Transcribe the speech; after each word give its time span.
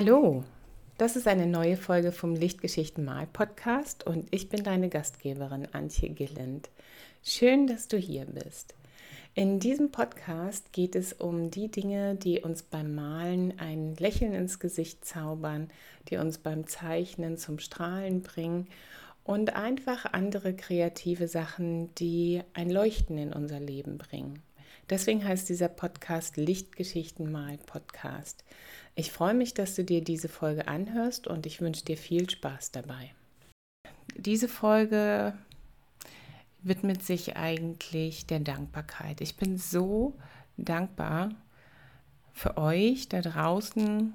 Hallo, 0.00 0.44
das 0.96 1.16
ist 1.16 1.26
eine 1.26 1.48
neue 1.48 1.76
Folge 1.76 2.12
vom 2.12 2.36
Lichtgeschichten 2.36 3.04
Mal 3.04 3.26
Podcast 3.26 4.06
und 4.06 4.28
ich 4.30 4.48
bin 4.48 4.62
deine 4.62 4.90
Gastgeberin 4.90 5.66
Antje 5.72 6.10
Gilland. 6.10 6.70
Schön, 7.24 7.66
dass 7.66 7.88
du 7.88 7.96
hier 7.96 8.24
bist. 8.24 8.76
In 9.34 9.58
diesem 9.58 9.90
Podcast 9.90 10.72
geht 10.72 10.94
es 10.94 11.14
um 11.14 11.50
die 11.50 11.68
Dinge, 11.68 12.14
die 12.14 12.42
uns 12.42 12.62
beim 12.62 12.94
Malen 12.94 13.58
ein 13.58 13.96
Lächeln 13.96 14.34
ins 14.34 14.60
Gesicht 14.60 15.04
zaubern, 15.04 15.68
die 16.10 16.18
uns 16.18 16.38
beim 16.38 16.68
Zeichnen 16.68 17.36
zum 17.36 17.58
Strahlen 17.58 18.22
bringen 18.22 18.68
und 19.24 19.56
einfach 19.56 20.04
andere 20.12 20.54
kreative 20.54 21.26
Sachen, 21.26 21.92
die 21.96 22.42
ein 22.54 22.70
Leuchten 22.70 23.18
in 23.18 23.32
unser 23.32 23.58
Leben 23.58 23.98
bringen. 23.98 24.44
Deswegen 24.90 25.22
heißt 25.22 25.48
dieser 25.48 25.68
Podcast 25.68 26.38
Lichtgeschichten 26.38 27.30
mal 27.30 27.58
Podcast. 27.58 28.42
Ich 28.94 29.12
freue 29.12 29.34
mich, 29.34 29.52
dass 29.52 29.74
du 29.74 29.84
dir 29.84 30.02
diese 30.02 30.28
Folge 30.28 30.66
anhörst 30.66 31.26
und 31.26 31.44
ich 31.44 31.60
wünsche 31.60 31.84
dir 31.84 31.98
viel 31.98 32.28
Spaß 32.28 32.72
dabei. 32.72 33.12
Diese 34.16 34.48
Folge 34.48 35.34
widmet 36.62 37.02
sich 37.02 37.36
eigentlich 37.36 38.26
der 38.26 38.40
Dankbarkeit. 38.40 39.20
Ich 39.20 39.36
bin 39.36 39.58
so 39.58 40.14
dankbar 40.56 41.30
für 42.32 42.56
euch 42.56 43.08
da 43.08 43.20
draußen 43.20 44.14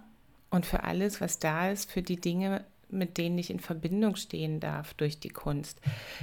und 0.50 0.66
für 0.66 0.84
alles, 0.84 1.22
was 1.22 1.38
da 1.40 1.70
ist, 1.70 1.92
für 1.92 2.02
die 2.02 2.20
Dinge, 2.20 2.66
mit 2.90 3.18
denen 3.18 3.38
ich 3.38 3.50
in 3.50 3.60
Verbindung 3.60 4.16
stehen 4.16 4.60
darf 4.60 4.94
durch 4.96 5.20
die 5.20 5.30
Kunst. 5.30 5.80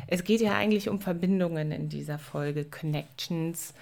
Es 0.09 0.25
geht 0.25 0.41
ja 0.41 0.55
eigentlich 0.55 0.89
um 0.89 1.01
Verbindungen 1.01 1.73
in 1.73 1.89
dieser 1.89 2.19
Folge, 2.19 2.65
Connections, 2.65 3.75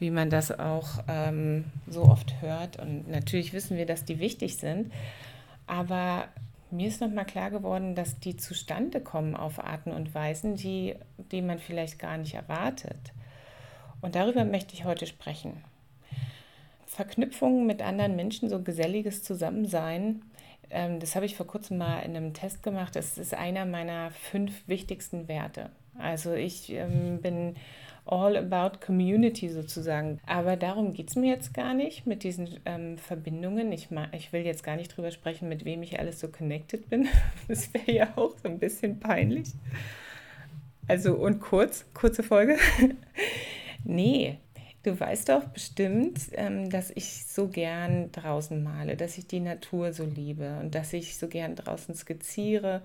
wie 0.00 0.10
man 0.10 0.30
das 0.30 0.50
auch 0.50 0.88
ähm, 1.06 1.66
so 1.88 2.02
oft 2.02 2.40
hört. 2.40 2.78
Und 2.78 3.08
natürlich 3.08 3.52
wissen 3.52 3.76
wir, 3.76 3.86
dass 3.86 4.04
die 4.04 4.18
wichtig 4.18 4.56
sind. 4.56 4.92
Aber 5.68 6.26
mir 6.72 6.88
ist 6.88 7.00
nochmal 7.00 7.26
klar 7.26 7.50
geworden, 7.50 7.94
dass 7.94 8.18
die 8.18 8.36
zustande 8.36 9.00
kommen 9.00 9.36
auf 9.36 9.62
Arten 9.62 9.92
und 9.92 10.14
Weisen, 10.14 10.56
die, 10.56 10.96
die 11.30 11.42
man 11.42 11.58
vielleicht 11.58 11.98
gar 11.98 12.16
nicht 12.16 12.34
erwartet. 12.34 13.12
Und 14.00 14.16
darüber 14.16 14.44
möchte 14.44 14.74
ich 14.74 14.84
heute 14.84 15.06
sprechen. 15.06 15.62
Verknüpfungen 16.86 17.66
mit 17.66 17.82
anderen 17.82 18.16
Menschen, 18.16 18.48
so 18.48 18.60
geselliges 18.60 19.22
Zusammensein, 19.22 20.22
ähm, 20.70 21.00
das 21.00 21.16
habe 21.16 21.26
ich 21.26 21.36
vor 21.36 21.46
kurzem 21.46 21.78
mal 21.78 22.00
in 22.00 22.16
einem 22.16 22.32
Test 22.32 22.62
gemacht. 22.62 22.96
Das 22.96 23.18
ist 23.18 23.34
einer 23.34 23.66
meiner 23.66 24.10
fünf 24.12 24.66
wichtigsten 24.66 25.28
Werte. 25.28 25.70
Also 25.98 26.32
ich 26.32 26.70
ähm, 26.70 27.20
bin 27.20 27.56
all 28.10 28.36
about 28.36 28.78
community 28.84 29.48
sozusagen. 29.48 30.20
Aber 30.26 30.56
darum 30.56 30.92
geht 30.92 31.10
es 31.10 31.16
mir 31.16 31.30
jetzt 31.30 31.54
gar 31.54 31.74
nicht 31.74 32.06
mit 32.06 32.22
diesen 32.22 32.48
ähm, 32.64 32.98
Verbindungen. 32.98 33.72
Ich, 33.72 33.88
ich 34.12 34.32
will 34.32 34.44
jetzt 34.44 34.62
gar 34.62 34.76
nicht 34.76 34.96
drüber 34.96 35.10
sprechen, 35.10 35.48
mit 35.48 35.64
wem 35.64 35.82
ich 35.82 35.98
alles 35.98 36.20
so 36.20 36.28
connected 36.28 36.88
bin. 36.88 37.08
Das 37.48 37.72
wäre 37.74 37.92
ja 37.92 38.08
auch 38.16 38.32
so 38.42 38.48
ein 38.48 38.58
bisschen 38.58 39.00
peinlich. 39.00 39.48
Also 40.86 41.14
und 41.14 41.40
kurz, 41.40 41.84
kurze 41.94 42.22
Folge. 42.22 42.56
nee, 43.84 44.38
Du 44.82 44.98
weißt 44.98 45.28
doch 45.28 45.44
bestimmt, 45.44 46.18
ähm, 46.32 46.70
dass 46.70 46.90
ich 46.90 47.26
so 47.26 47.48
gern 47.48 48.10
draußen 48.12 48.62
male, 48.62 48.96
dass 48.96 49.18
ich 49.18 49.26
die 49.26 49.40
Natur 49.40 49.92
so 49.92 50.04
liebe 50.04 50.58
und 50.58 50.74
dass 50.74 50.94
ich 50.94 51.18
so 51.18 51.28
gern 51.28 51.54
draußen 51.54 51.94
skizziere. 51.94 52.80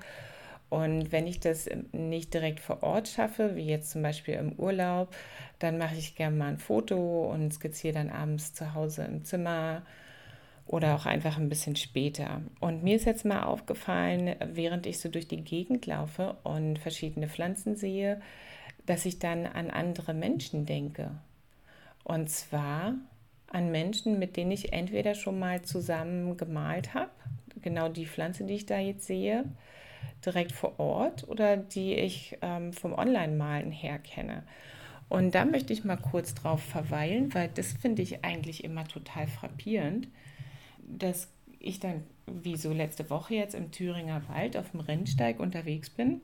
Und 0.70 1.12
wenn 1.12 1.28
ich 1.28 1.40
das 1.40 1.70
nicht 1.92 2.34
direkt 2.34 2.60
vor 2.60 2.84
Ort 2.84 3.08
schaffe, 3.08 3.56
wie 3.56 3.66
jetzt 3.66 3.92
zum 3.92 4.02
Beispiel 4.02 4.36
im 4.36 4.54
Urlaub, 4.54 5.16
dann 5.60 5.78
mache 5.78 5.96
ich 5.96 6.16
gerne 6.16 6.36
mal 6.36 6.50
ein 6.50 6.58
Foto 6.58 7.32
und 7.32 7.54
skizziere 7.54 7.94
dann 7.94 8.10
abends 8.10 8.54
zu 8.54 8.74
Hause 8.74 9.04
im 9.04 9.24
Zimmer 9.24 9.84
oder 10.68 10.96
auch 10.96 11.06
einfach 11.06 11.38
ein 11.38 11.50
bisschen 11.50 11.76
später. 11.76 12.42
Und 12.60 12.84
mir 12.84 12.96
ist 12.96 13.06
jetzt 13.06 13.26
mal 13.26 13.44
aufgefallen, 13.44 14.36
während 14.54 14.88
ich 14.88 15.00
so 15.00 15.10
durch 15.10 15.28
die 15.28 15.44
Gegend 15.44 15.86
laufe 15.86 16.36
und 16.44 16.80
verschiedene 16.80 17.30
Pflanzen 17.30 17.76
sehe, 17.76 18.22
dass 18.86 19.06
ich 19.06 19.20
dann 19.20 19.46
an 19.46 19.70
andere 19.70 20.14
Menschen 20.14 20.66
denke 20.66 21.12
und 22.06 22.30
zwar 22.30 22.94
an 23.48 23.72
Menschen, 23.72 24.20
mit 24.20 24.38
denen 24.38 24.52
ich 24.52 24.72
entweder 24.74 25.16
schon 25.16 25.40
mal 25.40 25.64
zusammen 25.64 26.38
gemalt 26.38 26.94
habe, 26.94 27.10
genau 27.62 27.90
die 27.90 28.06
Pflanze, 28.06 28.46
die 28.46 28.54
ich 28.54 28.68
da 28.68 28.78
jetzt 28.78 29.08
sehe, 29.08 29.44
direkt 30.26 30.52
vor 30.52 30.80
Ort 30.80 31.28
oder 31.28 31.58
die 31.58 31.94
ich 31.94 32.38
ähm, 32.42 32.74
vom 32.74 32.94
Online-Malen 32.94 33.72
her 33.72 34.00
kenne. 34.00 34.44
Und 35.08 35.36
da 35.36 35.46
möchte 35.46 35.72
ich 35.72 35.84
mal 35.84 35.98
kurz 35.98 36.34
drauf 36.34 36.62
verweilen, 36.62 37.34
weil 37.34 37.50
das 37.50 37.74
finde 37.74 38.02
ich 38.02 38.26
eigentlich 38.26 38.64
immer 38.64 38.88
total 38.88 39.28
frappierend, 39.28 40.08
dass 40.80 41.30
ich 41.60 41.80
dann, 41.80 42.04
wie 42.26 42.58
so 42.58 42.72
letzte 42.72 43.10
Woche 43.10 43.36
jetzt 43.36 43.56
im 43.56 43.72
Thüringer 43.72 44.28
Wald 44.30 44.58
auf 44.58 44.72
dem 44.72 44.80
Rennsteig 44.80 45.40
unterwegs 45.40 45.90
bin 45.90 46.22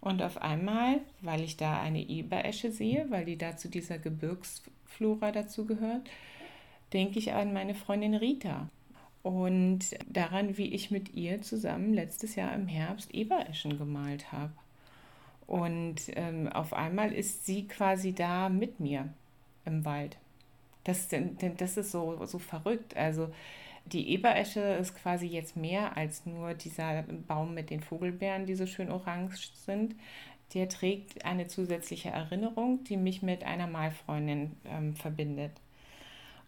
und 0.00 0.22
auf 0.22 0.42
einmal, 0.42 1.00
weil 1.20 1.42
ich 1.42 1.56
da 1.56 1.80
eine 1.80 2.02
Eberesche 2.02 2.70
sehe, 2.70 3.06
weil 3.08 3.24
die 3.24 3.38
da 3.38 3.56
zu 3.56 3.68
dieser 3.68 3.98
Gebirgsflora 3.98 5.32
dazu 5.32 5.64
gehört, 5.64 6.08
denke 6.92 7.18
ich 7.18 7.32
an 7.32 7.52
meine 7.52 7.74
Freundin 7.74 8.14
Rita 8.14 8.68
und 9.24 9.80
daran, 10.06 10.58
wie 10.58 10.74
ich 10.74 10.90
mit 10.90 11.14
ihr 11.14 11.40
zusammen 11.40 11.94
letztes 11.94 12.36
Jahr 12.36 12.54
im 12.54 12.68
Herbst 12.68 13.12
Ebereschen 13.12 13.78
gemalt 13.78 14.30
habe. 14.30 14.52
Und 15.46 15.96
ähm, 16.14 16.48
auf 16.48 16.74
einmal 16.74 17.10
ist 17.10 17.46
sie 17.46 17.66
quasi 17.66 18.12
da 18.12 18.50
mit 18.50 18.80
mir 18.80 19.08
im 19.64 19.84
Wald. 19.86 20.18
Das, 20.84 21.08
das 21.56 21.76
ist 21.78 21.90
so, 21.90 22.22
so 22.26 22.38
verrückt. 22.38 22.98
Also 22.98 23.30
die 23.86 24.10
Eberesche 24.10 24.60
ist 24.60 24.94
quasi 24.94 25.26
jetzt 25.26 25.56
mehr 25.56 25.96
als 25.96 26.26
nur 26.26 26.52
dieser 26.52 27.04
Baum 27.26 27.54
mit 27.54 27.70
den 27.70 27.80
Vogelbeeren, 27.80 28.44
die 28.44 28.54
so 28.54 28.66
schön 28.66 28.90
orange 28.90 29.52
sind. 29.54 29.94
Der 30.52 30.68
trägt 30.68 31.24
eine 31.24 31.46
zusätzliche 31.46 32.10
Erinnerung, 32.10 32.84
die 32.84 32.98
mich 32.98 33.22
mit 33.22 33.42
einer 33.42 33.68
Malfreundin 33.68 34.52
ähm, 34.66 34.94
verbindet. 34.94 35.52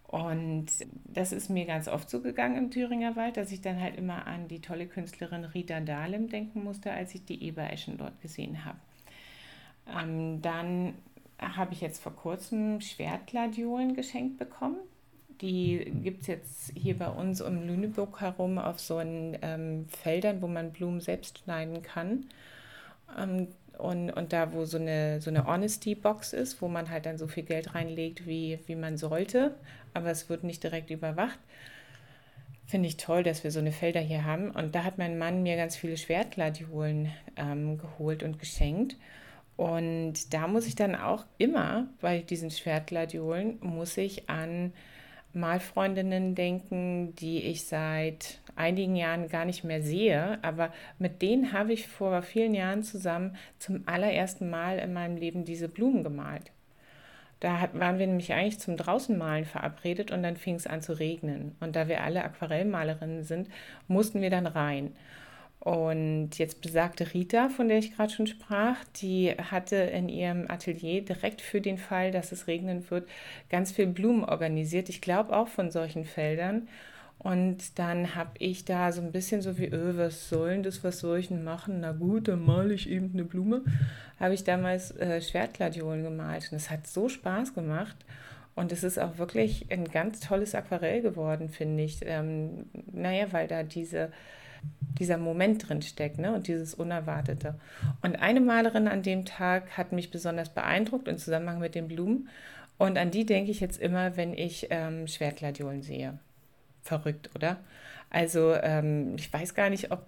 Und 0.07 0.67
das 1.05 1.33
ist 1.33 1.49
mir 1.49 1.65
ganz 1.65 1.89
oft 1.89 2.09
so 2.09 2.21
gegangen 2.21 2.57
im 2.57 2.71
Thüringer 2.71 3.17
Wald, 3.17 3.35
dass 3.35 3.51
ich 3.51 3.61
dann 3.61 3.81
halt 3.81 3.97
immer 3.97 4.25
an 4.25 4.47
die 4.47 4.61
tolle 4.61 4.87
Künstlerin 4.87 5.43
Rita 5.43 5.81
Dahlem 5.81 6.29
denken 6.29 6.63
musste, 6.63 6.91
als 6.91 7.13
ich 7.13 7.25
die 7.25 7.43
Ebereschen 7.43 7.97
dort 7.97 8.21
gesehen 8.21 8.63
habe. 8.63 8.77
Ähm, 9.93 10.41
dann 10.41 10.93
habe 11.39 11.73
ich 11.73 11.81
jetzt 11.81 12.01
vor 12.01 12.15
kurzem 12.15 12.79
Schwertgladiolen 12.79 13.95
geschenkt 13.95 14.37
bekommen. 14.37 14.77
Die 15.41 15.91
gibt 16.01 16.21
es 16.21 16.27
jetzt 16.27 16.71
hier 16.73 16.97
bei 16.97 17.09
uns 17.09 17.41
um 17.41 17.67
Lüneburg 17.67 18.21
herum 18.21 18.57
auf 18.57 18.79
so 18.79 18.97
einen 18.97 19.37
ähm, 19.41 19.87
Feldern, 19.89 20.41
wo 20.41 20.47
man 20.47 20.71
Blumen 20.71 21.01
selbst 21.01 21.39
schneiden 21.39 21.83
kann. 21.83 22.25
Ähm, 23.17 23.49
und, 23.77 24.09
und 24.09 24.33
da, 24.33 24.53
wo 24.53 24.65
so 24.65 24.77
eine, 24.77 25.21
so 25.21 25.29
eine 25.29 25.45
Honesty-Box 25.45 26.33
ist, 26.33 26.61
wo 26.61 26.67
man 26.67 26.89
halt 26.89 27.05
dann 27.05 27.17
so 27.17 27.27
viel 27.27 27.43
Geld 27.43 27.75
reinlegt, 27.75 28.25
wie, 28.25 28.59
wie 28.65 28.75
man 28.75 28.97
sollte, 28.97 29.53
aber 29.93 30.09
es 30.11 30.29
wird 30.29 30.43
nicht 30.43 30.63
direkt 30.63 30.89
überwacht. 30.89 31.39
Finde 32.65 32.87
ich 32.89 32.97
toll, 32.97 33.23
dass 33.23 33.43
wir 33.43 33.51
so 33.51 33.59
eine 33.59 33.71
Felder 33.71 34.01
hier 34.01 34.25
haben. 34.25 34.51
Und 34.51 34.75
da 34.75 34.83
hat 34.83 34.97
mein 34.97 35.17
Mann 35.17 35.43
mir 35.43 35.55
ganz 35.55 35.75
viele 35.77 35.95
Schwertgladiolen 35.95 37.11
ähm, 37.37 37.77
geholt 37.77 38.23
und 38.23 38.39
geschenkt. 38.39 38.97
Und 39.55 40.33
da 40.33 40.47
muss 40.47 40.67
ich 40.67 40.75
dann 40.75 40.95
auch 40.95 41.25
immer 41.37 41.87
bei 42.01 42.19
diesen 42.19 42.51
Schwertgladiolen, 42.51 43.57
muss 43.61 43.97
ich 43.97 44.29
an 44.29 44.71
Malfreundinnen 45.33 46.35
denken, 46.35 47.15
die 47.15 47.43
ich 47.43 47.65
seit 47.65 48.39
einigen 48.55 48.95
Jahren 48.95 49.29
gar 49.29 49.45
nicht 49.45 49.63
mehr 49.63 49.81
sehe, 49.81 50.39
aber 50.43 50.73
mit 50.99 51.21
denen 51.21 51.53
habe 51.53 51.73
ich 51.73 51.87
vor 51.87 52.21
vielen 52.21 52.53
Jahren 52.53 52.83
zusammen 52.83 53.35
zum 53.59 53.83
allerersten 53.87 54.49
Mal 54.49 54.79
in 54.79 54.93
meinem 54.93 55.17
Leben 55.17 55.45
diese 55.45 55.69
Blumen 55.69 56.03
gemalt. 56.03 56.51
Da 57.39 57.69
waren 57.73 57.99
wir 57.99 58.07
nämlich 58.07 58.33
eigentlich 58.33 58.59
zum 58.59 58.77
Draußenmalen 58.77 59.45
verabredet 59.45 60.11
und 60.11 60.23
dann 60.23 60.37
fing 60.37 60.55
es 60.55 60.67
an 60.67 60.81
zu 60.81 60.97
regnen. 60.97 61.55
Und 61.59 61.75
da 61.75 61.87
wir 61.87 62.03
alle 62.03 62.23
Aquarellmalerinnen 62.23 63.23
sind, 63.23 63.49
mussten 63.87 64.21
wir 64.21 64.29
dann 64.29 64.47
rein. 64.47 64.95
Und 65.59 66.37
jetzt 66.37 66.61
besagte 66.61 67.13
Rita, 67.13 67.49
von 67.49 67.67
der 67.67 67.79
ich 67.79 67.95
gerade 67.95 68.11
schon 68.11 68.27
sprach, 68.27 68.77
die 69.01 69.31
hatte 69.31 69.75
in 69.75 70.07
ihrem 70.07 70.49
Atelier 70.49 71.03
direkt 71.03 71.41
für 71.41 71.61
den 71.61 71.77
Fall, 71.77 72.11
dass 72.11 72.31
es 72.31 72.47
regnen 72.47 72.89
wird, 72.89 73.07
ganz 73.49 73.71
viel 73.71 73.87
Blumen 73.87 74.23
organisiert. 74.23 74.89
Ich 74.89 75.01
glaube 75.01 75.35
auch 75.35 75.47
von 75.47 75.69
solchen 75.71 76.05
Feldern. 76.05 76.67
Und 77.19 77.79
dann 77.79 78.15
habe 78.15 78.31
ich 78.37 78.65
da 78.65 78.91
so 78.91 79.01
ein 79.01 79.11
bisschen 79.11 79.41
so 79.41 79.57
wie, 79.57 79.67
öh, 79.67 79.97
was 79.97 80.29
sollen 80.29 80.63
das, 80.63 80.83
was 80.83 80.99
soll 80.99 81.19
ich 81.19 81.29
denn 81.29 81.43
machen? 81.43 81.79
Na 81.79 81.91
gut, 81.91 82.27
dann 82.27 82.45
male 82.45 82.73
ich 82.73 82.89
eben 82.89 83.11
eine 83.13 83.23
Blume. 83.23 83.63
Habe 84.19 84.33
ich 84.33 84.43
damals 84.43 84.91
äh, 84.97 85.21
Schwertgladiolen 85.21 86.03
gemalt 86.03 86.49
und 86.51 86.57
es 86.57 86.69
hat 86.69 86.87
so 86.87 87.09
Spaß 87.09 87.53
gemacht. 87.53 87.95
Und 88.55 88.71
es 88.71 88.83
ist 88.83 88.97
auch 88.97 89.17
wirklich 89.17 89.67
ein 89.71 89.85
ganz 89.85 90.19
tolles 90.19 90.55
Aquarell 90.55 91.01
geworden, 91.01 91.49
finde 91.49 91.83
ich. 91.83 91.99
Ähm, 92.03 92.65
naja, 92.91 93.27
weil 93.31 93.47
da 93.47 93.63
diese 93.63 94.09
dieser 94.99 95.17
Moment 95.17 95.67
drin 95.67 95.81
steckt 95.81 96.17
ne? 96.17 96.33
und 96.33 96.47
dieses 96.47 96.73
Unerwartete. 96.73 97.55
Und 98.01 98.15
eine 98.15 98.41
Malerin 98.41 98.87
an 98.87 99.03
dem 99.03 99.25
Tag 99.25 99.77
hat 99.77 99.91
mich 99.91 100.11
besonders 100.11 100.49
beeindruckt 100.49 101.07
im 101.07 101.17
Zusammenhang 101.17 101.59
mit 101.59 101.75
den 101.75 101.87
Blumen. 101.87 102.29
Und 102.77 102.97
an 102.97 103.11
die 103.11 103.25
denke 103.25 103.51
ich 103.51 103.59
jetzt 103.59 103.79
immer, 103.79 104.17
wenn 104.17 104.33
ich 104.33 104.67
ähm, 104.69 105.07
Schwertgladiolen 105.07 105.81
sehe. 105.81 106.19
Verrückt, 106.87 107.29
oder? 107.35 107.57
Also 108.09 108.53
ähm, 108.53 109.15
ich 109.17 109.31
weiß 109.31 109.53
gar 109.55 109.69
nicht, 109.69 109.91
ob 109.91 110.05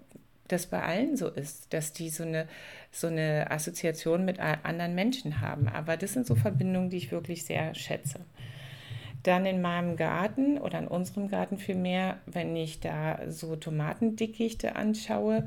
das 0.48 0.66
bei 0.66 0.82
allen 0.82 1.16
so 1.16 1.28
ist, 1.28 1.72
dass 1.74 1.92
die 1.92 2.08
so 2.08 2.24
eine, 2.24 2.48
so 2.90 3.06
eine 3.06 3.50
Assoziation 3.50 4.24
mit 4.24 4.40
anderen 4.40 4.94
Menschen 4.94 5.42
haben. 5.42 5.68
Aber 5.68 5.98
das 5.98 6.14
sind 6.14 6.26
so 6.26 6.34
Verbindungen, 6.34 6.88
die 6.88 6.96
ich 6.96 7.12
wirklich 7.12 7.44
sehr 7.44 7.74
schätze. 7.74 8.20
Dann 9.22 9.44
in 9.44 9.60
meinem 9.60 9.96
Garten 9.96 10.56
oder 10.56 10.78
in 10.78 10.88
unserem 10.88 11.28
Garten 11.28 11.58
vielmehr, 11.58 12.18
wenn 12.24 12.56
ich 12.56 12.80
da 12.80 13.20
so 13.28 13.56
Tomatendickichte 13.56 14.74
anschaue, 14.74 15.46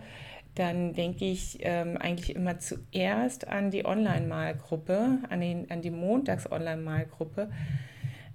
dann 0.53 0.93
denke 0.93 1.25
ich 1.25 1.57
ähm, 1.61 1.97
eigentlich 1.97 2.35
immer 2.35 2.59
zuerst 2.59 3.47
an 3.47 3.71
die 3.71 3.85
Online-Malgruppe, 3.85 5.17
an, 5.27 5.65
an 5.69 5.81
die 5.81 5.89
Montags-Online-Malgruppe, 5.89 7.49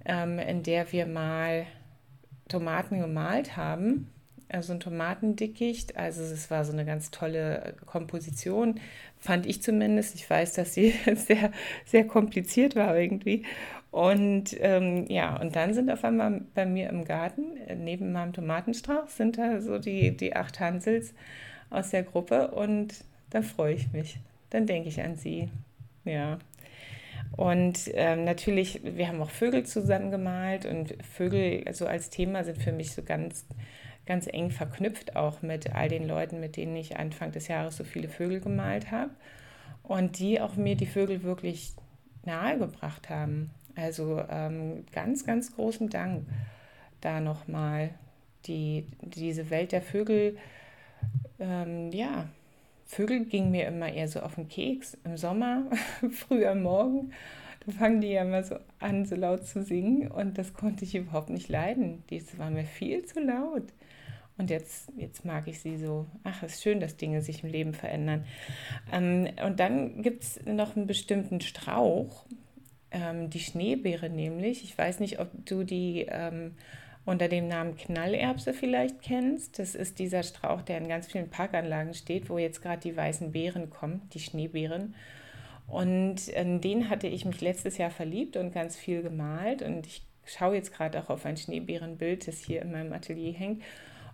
ähm, 0.04 0.40
in 0.40 0.64
der 0.64 0.90
wir 0.90 1.06
mal 1.06 1.66
Tomaten 2.48 3.00
gemalt 3.00 3.56
haben. 3.56 4.08
Also 4.48 4.72
ein 4.72 4.80
Tomatendickicht. 4.80 5.96
Also 5.96 6.22
es 6.22 6.50
war 6.50 6.64
so 6.64 6.72
eine 6.72 6.84
ganz 6.84 7.10
tolle 7.10 7.74
Komposition, 7.86 8.80
fand 9.18 9.46
ich 9.46 9.62
zumindest. 9.62 10.14
Ich 10.14 10.28
weiß, 10.28 10.54
dass 10.54 10.74
sie 10.74 10.94
sehr, 11.14 11.52
sehr 11.84 12.06
kompliziert 12.06 12.74
war 12.74 12.96
irgendwie. 12.96 13.44
Und 13.90 14.56
ähm, 14.60 15.06
ja, 15.08 15.36
und 15.40 15.56
dann 15.56 15.72
sind 15.74 15.90
auf 15.90 16.04
einmal 16.04 16.42
bei 16.54 16.66
mir 16.66 16.90
im 16.90 17.04
Garten, 17.04 17.56
äh, 17.66 17.74
neben 17.74 18.12
meinem 18.12 18.32
Tomatenstrauch, 18.32 19.08
sind 19.08 19.38
da 19.38 19.60
so 19.60 19.78
die, 19.78 20.16
die 20.16 20.36
acht 20.36 20.60
Hansels 20.60 21.14
aus 21.70 21.90
der 21.90 22.02
Gruppe 22.02 22.50
und 22.50 23.04
dann 23.30 23.42
freue 23.42 23.74
ich 23.74 23.92
mich. 23.92 24.18
Dann 24.50 24.66
denke 24.66 24.88
ich 24.88 25.02
an 25.02 25.16
sie. 25.16 25.50
Ja. 26.04 26.38
Und 27.36 27.90
ähm, 27.94 28.24
natürlich, 28.24 28.80
wir 28.82 29.08
haben 29.08 29.22
auch 29.22 29.30
Vögel 29.30 29.64
zusammen 29.64 30.10
gemalt 30.10 30.66
und 30.66 30.94
Vögel 31.04 31.62
also 31.66 31.86
als 31.86 32.10
Thema 32.10 32.44
sind 32.44 32.58
für 32.58 32.72
mich 32.72 32.92
so 32.92 33.02
ganz, 33.02 33.46
ganz 34.06 34.26
eng 34.26 34.50
verknüpft 34.50 35.14
auch 35.16 35.42
mit 35.42 35.74
all 35.74 35.88
den 35.88 36.08
Leuten, 36.08 36.40
mit 36.40 36.56
denen 36.56 36.74
ich 36.76 36.96
Anfang 36.96 37.30
des 37.32 37.48
Jahres 37.48 37.76
so 37.76 37.84
viele 37.84 38.08
Vögel 38.08 38.40
gemalt 38.40 38.90
habe 38.90 39.10
und 39.82 40.18
die 40.18 40.40
auch 40.40 40.56
mir 40.56 40.76
die 40.76 40.86
Vögel 40.86 41.22
wirklich 41.22 41.74
nahegebracht 42.24 43.08
haben. 43.08 43.50
Also 43.76 44.22
ähm, 44.28 44.84
ganz, 44.92 45.24
ganz 45.24 45.54
großen 45.54 45.88
Dank 45.88 46.26
da 47.00 47.20
nochmal. 47.20 47.90
Die, 48.46 48.86
diese 49.02 49.50
Welt 49.50 49.72
der 49.72 49.82
Vögel, 49.82 50.38
ähm, 51.38 51.90
ja, 51.92 52.28
Vögel 52.88 53.26
gingen 53.26 53.50
mir 53.50 53.66
immer 53.66 53.92
eher 53.92 54.08
so 54.08 54.20
auf 54.20 54.36
den 54.36 54.48
Keks. 54.48 54.96
Im 55.04 55.18
Sommer, 55.18 55.64
früh 56.10 56.46
am 56.46 56.62
Morgen, 56.62 57.12
da 57.66 57.72
fangen 57.72 58.00
die 58.00 58.08
ja 58.08 58.22
immer 58.22 58.42
so 58.42 58.56
an, 58.78 59.04
so 59.04 59.14
laut 59.14 59.46
zu 59.46 59.62
singen 59.62 60.10
und 60.10 60.38
das 60.38 60.54
konnte 60.54 60.84
ich 60.84 60.94
überhaupt 60.94 61.28
nicht 61.28 61.50
leiden. 61.50 62.02
Das 62.10 62.38
war 62.38 62.50
mir 62.50 62.64
viel 62.64 63.04
zu 63.04 63.20
laut. 63.20 63.64
Und 64.38 64.50
jetzt, 64.50 64.90
jetzt 64.96 65.24
mag 65.24 65.48
ich 65.48 65.60
sie 65.60 65.76
so. 65.76 66.06
Ach, 66.24 66.42
es 66.42 66.54
ist 66.54 66.62
schön, 66.62 66.80
dass 66.80 66.96
Dinge 66.96 67.20
sich 67.20 67.44
im 67.44 67.50
Leben 67.50 67.74
verändern. 67.74 68.24
Ähm, 68.90 69.28
und 69.44 69.60
dann 69.60 70.00
gibt 70.00 70.22
es 70.22 70.40
noch 70.46 70.74
einen 70.74 70.86
bestimmten 70.86 71.40
Strauch, 71.42 72.24
ähm, 72.90 73.28
die 73.28 73.40
Schneebeere 73.40 74.08
nämlich. 74.08 74.64
Ich 74.64 74.78
weiß 74.78 75.00
nicht, 75.00 75.20
ob 75.20 75.28
du 75.44 75.62
die 75.62 76.06
ähm, 76.08 76.52
unter 77.08 77.28
dem 77.28 77.48
Namen 77.48 77.74
Knallerbse 77.74 78.52
vielleicht 78.52 79.00
kennst. 79.00 79.58
Das 79.58 79.74
ist 79.74 79.98
dieser 79.98 80.22
Strauch, 80.22 80.60
der 80.60 80.76
in 80.76 80.88
ganz 80.88 81.06
vielen 81.06 81.30
Parkanlagen 81.30 81.94
steht, 81.94 82.28
wo 82.28 82.36
jetzt 82.36 82.60
gerade 82.60 82.80
die 82.82 82.94
weißen 82.94 83.32
Beeren 83.32 83.70
kommen, 83.70 84.02
die 84.12 84.20
Schneebeeren. 84.20 84.94
Und 85.66 86.28
in 86.28 86.60
den 86.60 86.90
hatte 86.90 87.06
ich 87.06 87.24
mich 87.24 87.40
letztes 87.40 87.78
Jahr 87.78 87.90
verliebt 87.90 88.36
und 88.36 88.52
ganz 88.52 88.76
viel 88.76 89.00
gemalt. 89.02 89.62
Und 89.62 89.86
ich 89.86 90.02
schaue 90.26 90.56
jetzt 90.56 90.74
gerade 90.74 91.00
auch 91.00 91.08
auf 91.08 91.24
ein 91.24 91.38
Schneebeerenbild, 91.38 92.28
das 92.28 92.40
hier 92.40 92.60
in 92.60 92.72
meinem 92.72 92.92
Atelier 92.92 93.32
hängt. 93.32 93.62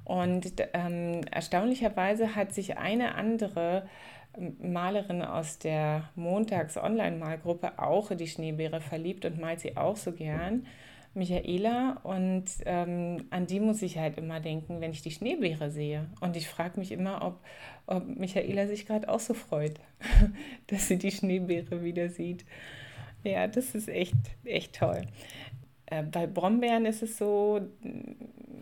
Und 0.05 0.53
ähm, 0.73 1.23
erstaunlicherweise 1.33 2.37
hat 2.37 2.55
sich 2.55 2.79
eine 2.79 3.17
andere 3.17 3.89
Malerin 4.63 5.23
aus 5.23 5.59
der 5.59 6.11
Montags-Online-Malgruppe 6.15 7.73
auch 7.77 8.13
in 8.13 8.19
die 8.19 8.29
Schneebeere 8.29 8.81
verliebt 8.81 9.25
und 9.25 9.41
malt 9.41 9.59
sie 9.59 9.77
auch 9.77 9.97
so 9.97 10.13
gern, 10.13 10.65
Michaela. 11.15 12.01
Und 12.03 12.45
ähm, 12.65 13.25
an 13.31 13.47
die 13.47 13.61
muss 13.61 13.83
ich 13.83 13.99
halt 13.99 14.19
immer 14.19 14.41
denken, 14.41 14.81
wenn 14.81 14.93
ich 14.93 15.03
die 15.03 15.11
Schneebeere 15.11 15.71
sehe. 15.71 16.07
Und 16.21 16.37
ich 16.37 16.49
frage 16.49 16.79
mich 16.79 16.93
immer, 16.93 17.25
ob, 17.25 17.41
ob 17.87 18.07
Michaela 18.07 18.67
sich 18.67 18.87
gerade 18.87 19.09
auch 19.09 19.21
so 19.21 19.35
freut, 19.35 19.81
dass 20.69 20.89
sie 20.89 20.99
die 20.99 21.11
Schneebeere 21.11 21.83
wieder 21.83 22.09
sieht. 22.09 22.45
Ja, 23.23 23.47
das 23.47 23.75
ist 23.75 23.89
echt, 23.89 24.17
echt 24.45 24.77
toll. 24.77 25.03
Äh, 25.87 26.03
bei 26.03 26.27
Brombeeren 26.27 26.87
ist 26.87 27.03
es 27.03 27.19
so, 27.19 27.61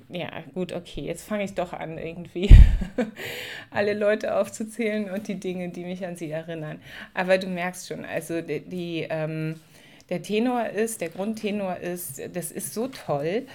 ja, 0.08 0.28
gut, 0.54 0.72
okay, 0.72 1.02
jetzt 1.02 1.26
fange 1.26 1.44
ich 1.44 1.54
doch 1.54 1.72
an, 1.72 1.98
irgendwie 1.98 2.50
alle 3.70 3.94
Leute 3.94 4.36
aufzuzählen 4.36 5.10
und 5.10 5.26
die 5.26 5.40
Dinge, 5.40 5.70
die 5.70 5.84
mich 5.84 6.04
an 6.06 6.16
sie 6.16 6.30
erinnern. 6.30 6.80
Aber 7.14 7.38
du 7.38 7.46
merkst 7.46 7.88
schon, 7.88 8.04
also 8.04 8.40
die, 8.40 8.60
die 8.60 9.06
ähm, 9.08 9.56
der 10.08 10.22
Tenor 10.22 10.66
ist, 10.66 11.00
der 11.00 11.08
Grundtenor 11.08 11.76
ist, 11.76 12.20
das 12.34 12.50
ist 12.50 12.74
so 12.74 12.88
toll, 12.88 13.46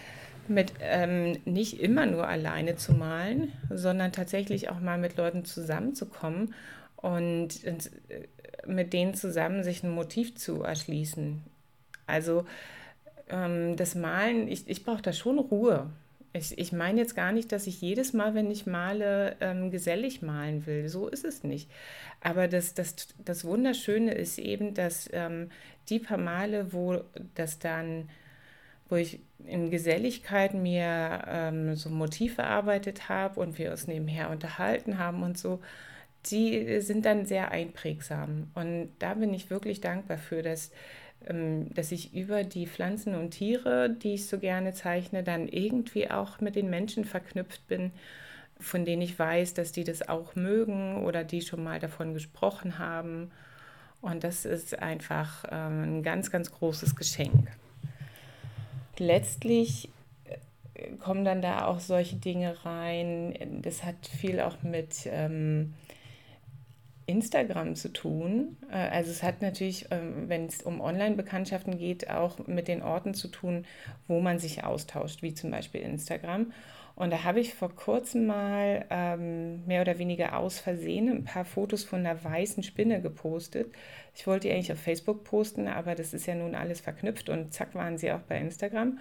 mit 0.47 0.73
ähm, 0.79 1.37
nicht 1.45 1.81
immer 1.81 2.05
nur 2.05 2.27
alleine 2.27 2.75
zu 2.77 2.93
malen, 2.93 3.51
sondern 3.69 4.11
tatsächlich 4.11 4.69
auch 4.69 4.79
mal 4.79 4.97
mit 4.97 5.17
Leuten 5.17 5.45
zusammenzukommen 5.45 6.53
und, 6.95 7.63
und 7.65 7.91
äh, 8.09 8.27
mit 8.65 8.93
denen 8.93 9.13
zusammen 9.13 9.63
sich 9.63 9.83
ein 9.83 9.91
Motiv 9.91 10.35
zu 10.35 10.63
erschließen. 10.63 11.43
Also 12.05 12.45
ähm, 13.29 13.75
das 13.75 13.95
Malen, 13.95 14.47
ich, 14.47 14.67
ich 14.69 14.83
brauche 14.83 15.01
da 15.01 15.13
schon 15.13 15.39
Ruhe. 15.39 15.89
Ich, 16.37 16.57
ich 16.57 16.71
meine 16.71 16.99
jetzt 17.01 17.15
gar 17.15 17.31
nicht, 17.31 17.51
dass 17.51 17.67
ich 17.67 17.81
jedes 17.81 18.13
Mal, 18.13 18.35
wenn 18.35 18.49
ich 18.51 18.65
male, 18.65 19.35
ähm, 19.41 19.71
gesellig 19.71 20.21
malen 20.21 20.65
will. 20.65 20.87
So 20.89 21.07
ist 21.07 21.25
es 21.25 21.43
nicht. 21.43 21.69
Aber 22.21 22.47
das, 22.47 22.73
das, 22.73 22.95
das 23.23 23.43
Wunderschöne 23.45 24.13
ist 24.13 24.39
eben, 24.39 24.73
dass 24.73 25.09
ähm, 25.13 25.49
die 25.89 25.99
paar 25.99 26.17
Male, 26.17 26.73
wo 26.73 27.01
das 27.35 27.59
dann, 27.59 28.09
wo 28.89 28.95
ich 28.95 29.19
in 29.45 29.69
Geselligkeit 29.69 30.53
mir 30.53 31.23
ähm, 31.27 31.75
so 31.75 31.89
ein 31.89 31.95
Motiv 31.95 32.37
erarbeitet 32.37 33.09
habe 33.09 33.39
und 33.39 33.57
wir 33.57 33.71
uns 33.71 33.87
nebenher 33.87 34.29
unterhalten 34.29 34.97
haben 34.97 35.23
und 35.23 35.37
so, 35.37 35.59
die 36.25 36.81
sind 36.81 37.05
dann 37.05 37.25
sehr 37.25 37.51
einprägsam. 37.51 38.51
Und 38.53 38.89
da 38.99 39.13
bin 39.13 39.33
ich 39.33 39.49
wirklich 39.49 39.81
dankbar 39.81 40.17
für, 40.17 40.41
dass 40.41 40.71
dass 41.21 41.91
ich 41.91 42.13
über 42.13 42.43
die 42.43 42.67
Pflanzen 42.67 43.15
und 43.15 43.31
Tiere, 43.31 43.89
die 43.89 44.13
ich 44.13 44.27
so 44.27 44.39
gerne 44.39 44.73
zeichne, 44.73 45.23
dann 45.23 45.47
irgendwie 45.47 46.09
auch 46.09 46.39
mit 46.39 46.55
den 46.55 46.69
Menschen 46.69 47.03
verknüpft 47.03 47.67
bin, 47.67 47.91
von 48.59 48.85
denen 48.85 49.01
ich 49.01 49.17
weiß, 49.17 49.53
dass 49.53 49.71
die 49.71 49.83
das 49.83 50.07
auch 50.07 50.35
mögen 50.35 51.03
oder 51.03 51.23
die 51.23 51.41
schon 51.41 51.63
mal 51.63 51.79
davon 51.79 52.13
gesprochen 52.13 52.79
haben. 52.79 53.31
Und 54.01 54.23
das 54.23 54.45
ist 54.45 54.79
einfach 54.79 55.43
ähm, 55.51 55.99
ein 55.99 56.03
ganz, 56.03 56.31
ganz 56.31 56.51
großes 56.51 56.95
Geschenk. 56.95 57.49
Letztlich 58.97 59.89
äh, 60.75 60.91
kommen 60.97 61.25
dann 61.25 61.41
da 61.41 61.65
auch 61.65 61.79
solche 61.79 62.15
Dinge 62.15 62.55
rein. 62.63 63.61
Das 63.63 63.83
hat 63.83 64.07
viel 64.07 64.39
auch 64.39 64.63
mit 64.63 65.07
ähm, 65.07 65.73
Instagram 67.07 67.75
zu 67.75 67.91
tun. 67.91 68.57
Äh, 68.69 68.75
also 68.75 69.09
es 69.09 69.23
hat 69.23 69.41
natürlich, 69.41 69.87
ähm, 69.89 70.29
wenn 70.29 70.45
es 70.45 70.61
um 70.61 70.81
Online-Bekanntschaften 70.81 71.77
geht, 71.77 72.09
auch 72.09 72.45
mit 72.47 72.67
den 72.67 72.83
Orten 72.83 73.13
zu 73.15 73.29
tun, 73.29 73.65
wo 74.07 74.19
man 74.19 74.37
sich 74.37 74.63
austauscht, 74.63 75.23
wie 75.23 75.33
zum 75.33 75.49
Beispiel 75.49 75.81
Instagram. 75.81 76.51
Und 76.95 77.11
da 77.11 77.23
habe 77.23 77.39
ich 77.39 77.53
vor 77.53 77.75
kurzem 77.75 78.25
mal 78.25 78.85
ähm, 78.89 79.65
mehr 79.67 79.81
oder 79.81 79.99
weniger 79.99 80.35
aus 80.37 80.59
Versehen 80.59 81.09
ein 81.09 81.23
paar 81.23 81.45
Fotos 81.45 81.83
von 81.83 81.99
einer 81.99 82.23
weißen 82.23 82.63
Spinne 82.63 83.01
gepostet. 83.01 83.71
Ich 84.15 84.25
wollte 84.25 84.47
die 84.47 84.53
eigentlich 84.53 84.71
auf 84.71 84.79
Facebook 84.79 85.23
posten, 85.23 85.67
aber 85.67 85.93
das 85.93 86.13
ist 86.13 86.25
ja 86.25 86.33
nun 86.33 86.55
alles 86.55 86.81
verknüpft 86.81 87.29
und 87.29 87.53
zack 87.53 87.75
waren 87.75 87.99
sie 87.99 88.11
auch 88.11 88.21
bei 88.21 88.39
Instagram. 88.39 88.97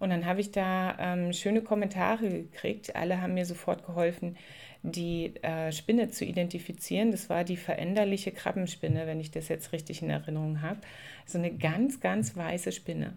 Und 0.00 0.08
dann 0.08 0.24
habe 0.24 0.40
ich 0.40 0.50
da 0.50 0.96
ähm, 0.98 1.32
schöne 1.32 1.60
Kommentare 1.60 2.28
gekriegt. 2.28 2.96
Alle 2.96 3.20
haben 3.20 3.34
mir 3.34 3.44
sofort 3.44 3.84
geholfen, 3.86 4.36
die 4.82 5.36
äh, 5.42 5.72
Spinne 5.72 6.08
zu 6.08 6.24
identifizieren. 6.24 7.10
Das 7.10 7.28
war 7.28 7.44
die 7.44 7.58
veränderliche 7.58 8.32
Krabbenspinne, 8.32 9.06
wenn 9.06 9.20
ich 9.20 9.30
das 9.30 9.48
jetzt 9.48 9.72
richtig 9.72 10.00
in 10.00 10.08
Erinnerung 10.08 10.62
habe. 10.62 10.80
So 11.26 11.36
eine 11.36 11.52
ganz, 11.52 12.00
ganz 12.00 12.34
weiße 12.34 12.72
Spinne, 12.72 13.12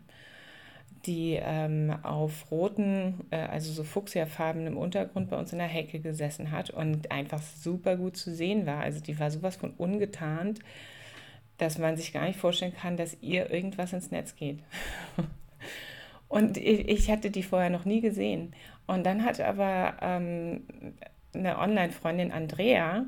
die 1.06 1.40
ähm, 1.42 1.96
auf 2.04 2.52
roten, 2.52 3.22
äh, 3.32 3.38
also 3.38 3.72
so 3.72 3.86
fuchsiafarbenem 3.86 4.76
Untergrund 4.76 5.30
bei 5.30 5.38
uns 5.38 5.54
in 5.54 5.60
der 5.60 5.68
Hecke 5.68 6.00
gesessen 6.00 6.52
hat 6.52 6.70
und 6.70 7.12
einfach 7.12 7.42
super 7.42 7.96
gut 7.96 8.18
zu 8.18 8.36
sehen 8.36 8.66
war. 8.66 8.82
Also 8.82 9.00
die 9.00 9.18
war 9.20 9.32
sowas 9.32 9.56
von 9.56 9.72
ungetarnt, 9.72 10.60
dass 11.60 11.78
man 11.78 11.96
sich 11.96 12.12
gar 12.12 12.28
nicht 12.28 12.40
vorstellen 12.40 12.76
kann, 12.76 12.98
dass 12.98 13.16
ihr 13.22 13.52
irgendwas 13.52 13.94
ins 13.94 14.12
Netz 14.12 14.36
geht. 14.36 14.60
Und 16.34 16.58
ich 16.58 17.12
hatte 17.12 17.30
die 17.30 17.44
vorher 17.44 17.70
noch 17.70 17.86
nie 17.86 18.02
gesehen. 18.02 18.56
Und 18.88 19.06
dann 19.06 19.24
hat 19.24 19.40
aber 19.40 19.98
ähm, 20.02 20.64
eine 21.32 21.60
Online-Freundin 21.60 22.32
Andrea 22.32 23.06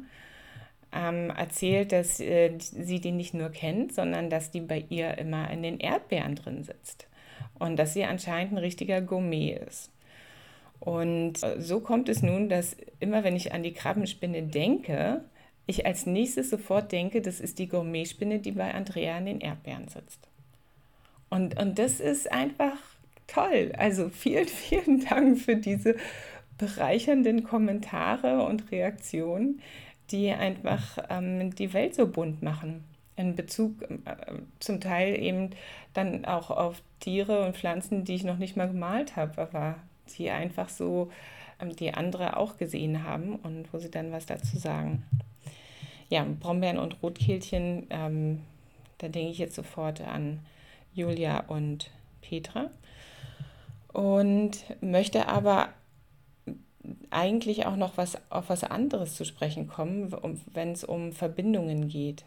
ähm, 0.94 1.32
erzählt, 1.32 1.91
dass 1.91 2.20
äh, 2.20 2.51
sie 2.60 3.01
die 3.01 3.12
nicht 3.12 3.34
nur 3.34 3.50
kennt, 3.50 3.96
sondern 3.96 4.29
dass 4.29 4.51
die 4.51 4.62
bei 4.62 4.86
ihr 4.89 5.17
immer 5.17 5.50
in 5.50 5.63
den 5.63 5.79
Erdbeeren 5.79 6.36
drin 6.36 6.63
sitzt 6.63 7.08
und 7.58 7.77
dass 7.77 7.96
sie 7.96 8.03
anscheinend 8.03 8.53
ein 8.53 8.60
richtiger 8.60 9.01
Gourmet 9.01 9.60
ist. 9.67 9.89
Und 10.79 11.41
äh, 11.41 11.60
so 11.60 11.79
kommt 11.79 12.10
es 12.10 12.22
nun, 12.22 12.48
dass 12.48 12.77
immer 13.00 13.24
wenn 13.24 13.36
ich 13.36 13.55
an 13.55 13.63
die 13.63 13.74
Krabbenspinne 13.74 14.44
denke, 14.44 15.22
ich 15.65 15.88
als 15.88 16.05
nächstes 16.05 16.51
sofort 16.51 16.91
denke, 16.91 17.24
das 17.24 17.39
ist 17.39 17.58
die 17.58 17.70
Gourmetspinne, 17.70 18.38
die 18.38 18.51
bei 18.51 18.72
Andrea 18.72 19.17
in 19.17 19.25
den 19.25 19.41
Erdbeeren 19.41 19.88
sitzt. 19.88 20.27
Und, 21.32 21.60
und 21.60 21.79
das 21.79 22.00
ist 22.00 22.32
einfach 22.32 22.77
toll. 23.27 23.72
Also 23.77 24.10
vielen, 24.10 24.48
vielen 24.48 25.05
Dank 25.05 25.39
für 25.39 25.55
diese 25.55 25.96
bereichernden 26.58 27.44
Kommentare 27.44 28.44
und 28.44 28.72
Reaktionen, 28.72 29.62
die 30.12 30.32
einfach 30.32 30.98
ähm, 31.10 31.53
die 31.55 31.74
Welt 31.74 31.96
so 31.96 32.08
bunt 32.08 32.41
machen. 32.41 32.84
In 33.17 33.36
Bezug 33.36 33.82
äh, 33.82 33.98
zum 34.60 34.79
Teil 34.82 35.20
eben 35.22 35.51
dann 35.94 36.25
auch 36.25 36.51
auf 36.51 36.82
Tiere 37.00 37.46
und 37.46 37.58
Pflanzen, 37.58 38.03
die 38.03 38.15
ich 38.15 38.24
noch 38.24 38.38
nicht 38.38 38.58
mal 38.58 38.67
gemalt 38.67 39.15
habe, 39.15 39.41
aber 39.41 39.75
die 40.17 40.29
einfach 40.29 40.70
so 40.70 41.12
ähm, 41.60 41.75
die 41.75 41.94
andere 41.94 42.38
auch 42.38 42.58
gesehen 42.58 43.03
haben 43.03 43.36
und 43.38 43.72
wo 43.74 43.79
sie 43.79 43.91
dann 43.91 44.12
was 44.12 44.25
dazu 44.25 44.58
sagen. 44.58 45.03
Ja, 46.10 46.25
Brombeeren 46.39 46.77
und 46.77 47.01
Rotkehlchen, 47.01 47.88
ähm, 47.89 48.41
da 49.00 49.08
denke 49.08 49.32
ich 49.32 49.39
jetzt 49.39 49.55
sofort 49.55 50.01
an 50.01 50.39
Julia 50.94 51.39
und 51.48 51.89
Petra 52.22 52.70
und 53.96 54.52
möchte 54.82 55.30
aber 55.30 55.70
eigentlich 57.12 57.66
auch 57.66 57.78
noch 57.78 57.96
was 57.96 58.18
auf 58.30 58.50
was 58.50 58.66
anderes 58.66 59.16
zu 59.16 59.24
sprechen 59.24 59.68
kommen, 59.70 60.14
wenn 60.54 60.74
es 60.74 60.84
um 60.84 61.14
Verbindungen 61.14 61.88
geht. 61.88 62.25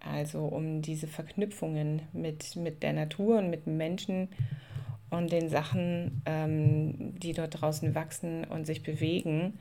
Also 0.00 0.46
um 0.46 0.80
diese 0.80 1.06
Verknüpfungen 1.06 2.00
mit, 2.14 2.56
mit 2.56 2.82
der 2.82 2.94
Natur 2.94 3.38
und 3.38 3.50
mit 3.50 3.66
Menschen 3.66 4.28
und 5.10 5.30
den 5.30 5.50
Sachen, 5.50 6.22
ähm, 6.24 7.14
die 7.20 7.34
dort 7.34 7.60
draußen 7.60 7.94
wachsen 7.94 8.44
und 8.44 8.66
sich 8.66 8.82
bewegen. 8.82 9.58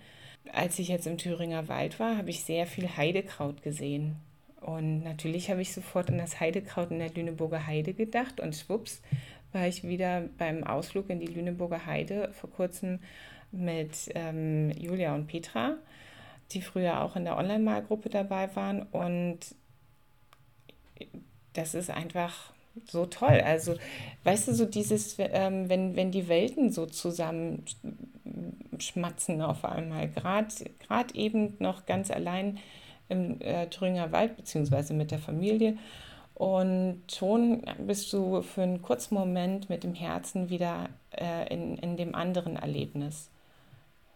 Als 0.54 0.80
ich 0.80 0.88
jetzt 0.88 1.06
im 1.06 1.18
Thüringer 1.18 1.68
Wald 1.68 2.00
war, 2.00 2.18
habe 2.18 2.30
ich 2.30 2.46
sehr 2.46 2.66
viel 2.66 2.88
Heidekraut 2.96 3.62
gesehen. 3.62 4.16
Und 4.62 5.04
natürlich 5.04 5.52
habe 5.52 5.62
ich 5.62 5.74
sofort 5.74 6.10
an 6.10 6.18
das 6.18 6.40
Heidekraut 6.40 6.92
in 6.92 7.00
der 7.00 7.14
Lüneburger 7.14 7.68
Heide 7.68 7.94
gedacht 7.94 8.40
und 8.40 8.56
schwupps 8.56 9.02
war 9.54 9.68
ich 9.68 9.84
wieder 9.84 10.24
beim 10.38 10.64
Ausflug 10.64 11.10
in 11.10 11.20
die 11.20 11.28
Lüneburger 11.28 11.86
Heide 11.86 12.32
vor 12.34 12.50
kurzem 12.50 13.00
mit 13.52 14.10
ähm, 14.16 14.72
Julia 14.72 15.14
und 15.14 15.28
Petra, 15.28 15.76
die 16.52 16.62
früher 16.62 17.02
auch 17.02 17.16
in 17.16 17.26
der 17.26 17.38
Online-Malgruppe 17.38 18.10
dabei 18.10 18.56
waren. 18.56 18.84
Und 18.84 19.40
das 21.54 21.76
ist 21.76 21.90
einfach 21.90 22.54
so 22.86 23.06
toll. 23.06 23.42
Also, 23.44 23.76
weißt 24.24 24.48
du, 24.48 24.54
so 24.54 24.66
dieses, 24.66 25.18
ähm, 25.20 25.68
wenn, 25.70 25.96
wenn 25.96 26.12
die 26.12 26.30
Welten 26.30 26.72
so 26.72 26.86
zusammenschmatzen 26.86 29.42
auf 29.42 29.66
einmal, 29.66 30.10
gerade 30.10 30.54
eben 31.14 31.56
noch 31.60 31.86
ganz 31.86 32.12
allein 32.12 32.60
im 33.10 33.42
äh, 33.42 33.68
Thüringer 33.68 34.14
Wald, 34.14 34.38
beziehungsweise 34.38 34.94
mit 34.94 35.12
der 35.12 35.20
Familie. 35.20 35.78
Und 36.42 37.04
schon 37.08 37.62
bist 37.86 38.12
du 38.14 38.42
für 38.42 38.64
einen 38.64 38.82
kurzen 38.82 39.14
Moment 39.14 39.70
mit 39.70 39.84
dem 39.84 39.94
Herzen 39.94 40.50
wieder 40.50 40.90
äh, 41.12 41.54
in, 41.54 41.78
in 41.78 41.98
dem 41.98 42.16
anderen 42.16 42.56
Erlebnis. 42.56 43.30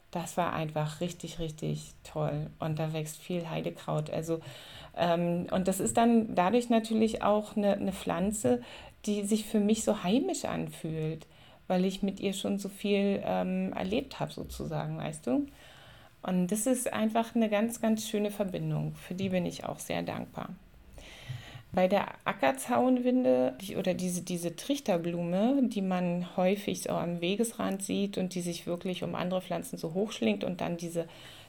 Das 0.09 0.35
war 0.35 0.51
einfach 0.51 1.01
richtig, 1.01 1.37
richtig 1.37 1.93
toll. 2.03 2.47
Und 2.57 2.79
da 2.79 2.93
wächst 2.93 3.17
viel 3.17 3.47
Heidekraut. 3.47 4.09
Also, 4.09 4.39
ähm, 4.97 5.45
und 5.51 5.67
das 5.67 5.79
ist 5.79 5.97
dann 5.97 6.33
dadurch 6.33 6.67
natürlich 6.71 7.21
auch 7.21 7.55
eine, 7.55 7.73
eine 7.73 7.93
Pflanze, 7.93 8.63
die 9.05 9.21
sich 9.21 9.45
für 9.45 9.59
mich 9.59 9.83
so 9.83 10.01
heimisch 10.01 10.45
anfühlt, 10.45 11.27
weil 11.67 11.85
ich 11.85 12.01
mit 12.01 12.19
ihr 12.19 12.33
schon 12.33 12.57
so 12.57 12.69
viel 12.69 13.21
ähm, 13.23 13.71
erlebt 13.73 14.19
habe, 14.19 14.33
sozusagen, 14.33 14.97
weißt 14.97 15.27
du? 15.27 15.45
Und 16.23 16.47
das 16.47 16.65
ist 16.65 16.91
einfach 16.91 17.35
eine 17.35 17.49
ganz, 17.49 17.81
ganz 17.81 18.09
schöne 18.09 18.31
Verbindung. 18.31 18.95
Für 18.95 19.13
die 19.13 19.29
bin 19.29 19.45
ich 19.45 19.63
auch 19.63 19.77
sehr 19.77 20.01
dankbar. 20.01 20.49
Bei 21.75 21.89
der 21.89 22.07
Ackerzaunwinde 22.23 23.57
oder 23.77 23.93
diese, 23.93 24.21
diese 24.21 24.55
Trichterblume, 24.55 25.67
die 25.67 25.81
man 25.81 26.37
häufig 26.37 26.83
so 26.83 26.91
am 26.91 27.19
Wegesrand 27.19 27.83
sieht 27.83 28.17
und 28.17 28.33
die 28.33 28.39
sich 28.39 28.65
wirklich 28.65 29.03
um 29.03 29.13
andere 29.13 29.41
Pflanzen 29.41 29.77
so 29.77 29.93
hochschlingt 29.93 30.45
und 30.45 30.61
dann 30.61 30.77
diese, 30.77 31.05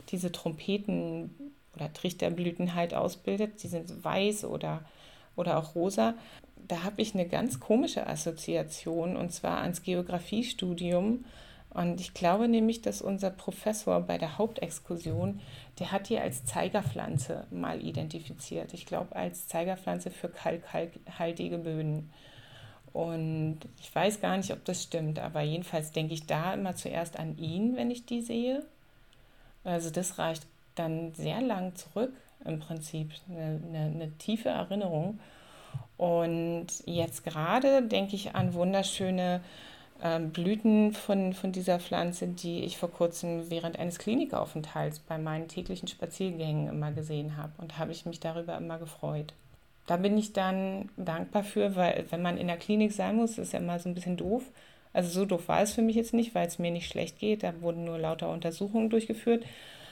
diese 0.09 0.33
Trompeten 0.33 1.31
oder 1.77 1.93
Trichterblüten 1.93 2.75
halt 2.75 2.93
ausbildet, 2.93 3.63
die 3.63 3.69
sind 3.69 4.05
weiß 4.05 4.47
oder, 4.47 4.85
oder 5.37 5.59
auch 5.59 5.77
rosa. 5.77 6.15
Da 6.67 6.83
habe 6.83 7.03
ich 7.03 7.15
eine 7.15 7.29
ganz 7.29 7.61
komische 7.61 8.09
Assoziation 8.09 9.17
und 9.17 9.33
zwar 9.33 9.59
ans 9.59 9.85
Geografiestudium 9.85 11.25
und 11.77 12.01
ich 12.01 12.15
glaube 12.15 12.49
nämlich, 12.49 12.81
dass 12.81 13.03
unser 13.03 13.29
Professor 13.29 14.01
bei 14.01 14.17
der 14.17 14.39
Hauptexkursion, 14.39 15.41
der 15.79 15.93
hat 15.93 16.09
die 16.09 16.19
als 16.19 16.47
Zeigerpflanze 16.47 17.47
mal 17.51 17.83
identifiziert. 17.83 18.73
Ich 18.73 18.87
glaube, 18.87 19.15
als 19.15 19.47
Zeigerpflanze 19.47 20.11
für 20.11 20.31
kalkhaltige 20.31 21.59
Böden. 21.59 22.11
Und 22.95 23.59
ich 23.79 23.95
weiß 23.95 24.23
gar 24.23 24.39
nicht, 24.39 24.55
ob 24.55 24.65
das 24.65 24.85
stimmt, 24.85 25.19
aber 25.19 25.43
jedenfalls 25.43 25.93
denke 25.93 26.15
ich 26.15 26.25
da 26.25 26.55
immer 26.55 26.75
zuerst 26.77 27.19
an 27.19 27.37
ihn, 27.37 27.77
wenn 27.77 27.91
ich 27.91 28.07
die 28.07 28.23
sehe. 28.23 28.65
Also 29.63 29.91
das 29.91 30.19
reicht 30.19 30.47
dann 30.77 31.13
sehr 31.13 31.43
lang 31.43 31.75
zurück 31.75 32.15
im 32.47 32.59
Prinzip, 32.59 33.11
eine, 33.29 33.61
eine, 33.69 33.79
eine 33.95 34.13
tiefe 34.17 34.49
Erinnerung. 34.49 35.21
Und 35.99 36.69
jetzt 36.87 37.23
gerade 37.23 37.83
denke 37.83 38.17
ich 38.17 38.35
an 38.35 38.55
wunderschöne 38.55 39.43
Blüten 40.33 40.93
von, 40.93 41.33
von 41.33 41.53
dieser 41.53 41.79
Pflanze, 41.81 42.29
die 42.29 42.61
ich 42.61 42.79
vor 42.79 42.91
kurzem 42.91 43.51
während 43.51 43.79
eines 43.79 43.99
Klinikaufenthalts 43.99 45.01
bei 45.01 45.19
meinen 45.19 45.49
täglichen 45.49 45.89
Spaziergängen 45.89 46.69
immer 46.69 46.93
gesehen 46.93 47.37
habe 47.37 47.53
und 47.59 47.79
habe 47.79 47.93
ich 47.93 48.07
mich 48.07 48.21
darüber 48.21 48.57
immer 48.57 48.79
gefreut. 48.79 49.33
Da 49.87 49.97
bin 49.97 50.19
ich 50.19 50.33
dann 50.33 50.91
dankbar 50.97 51.45
für, 51.45 51.77
weil 51.77 52.05
wenn 52.11 52.23
man 52.23 52.39
in 52.39 52.49
der 52.49 52.57
Klinik 52.57 52.93
sein 52.93 53.17
muss, 53.17 53.39
ist 53.39 53.53
ja 53.53 53.61
immer 53.61 53.79
so 53.79 53.89
ein 53.89 53.95
bisschen 53.95 54.17
doof. 54.17 54.43
Also 54.93 55.11
so 55.11 55.25
doof 55.25 55.49
war 55.49 55.63
es 55.63 55.73
für 55.73 55.83
mich 55.83 55.95
jetzt 55.95 56.15
nicht, 56.15 56.35
weil 56.35 56.47
es 56.47 56.59
mir 56.59 56.71
nicht 56.71 56.89
schlecht 56.89 57.19
geht. 57.19 57.43
Da 57.43 57.61
wurden 57.61 57.85
nur 57.85 57.99
lauter 57.99 58.31
Untersuchungen 58.31 58.91
durchgeführt. 58.91 59.45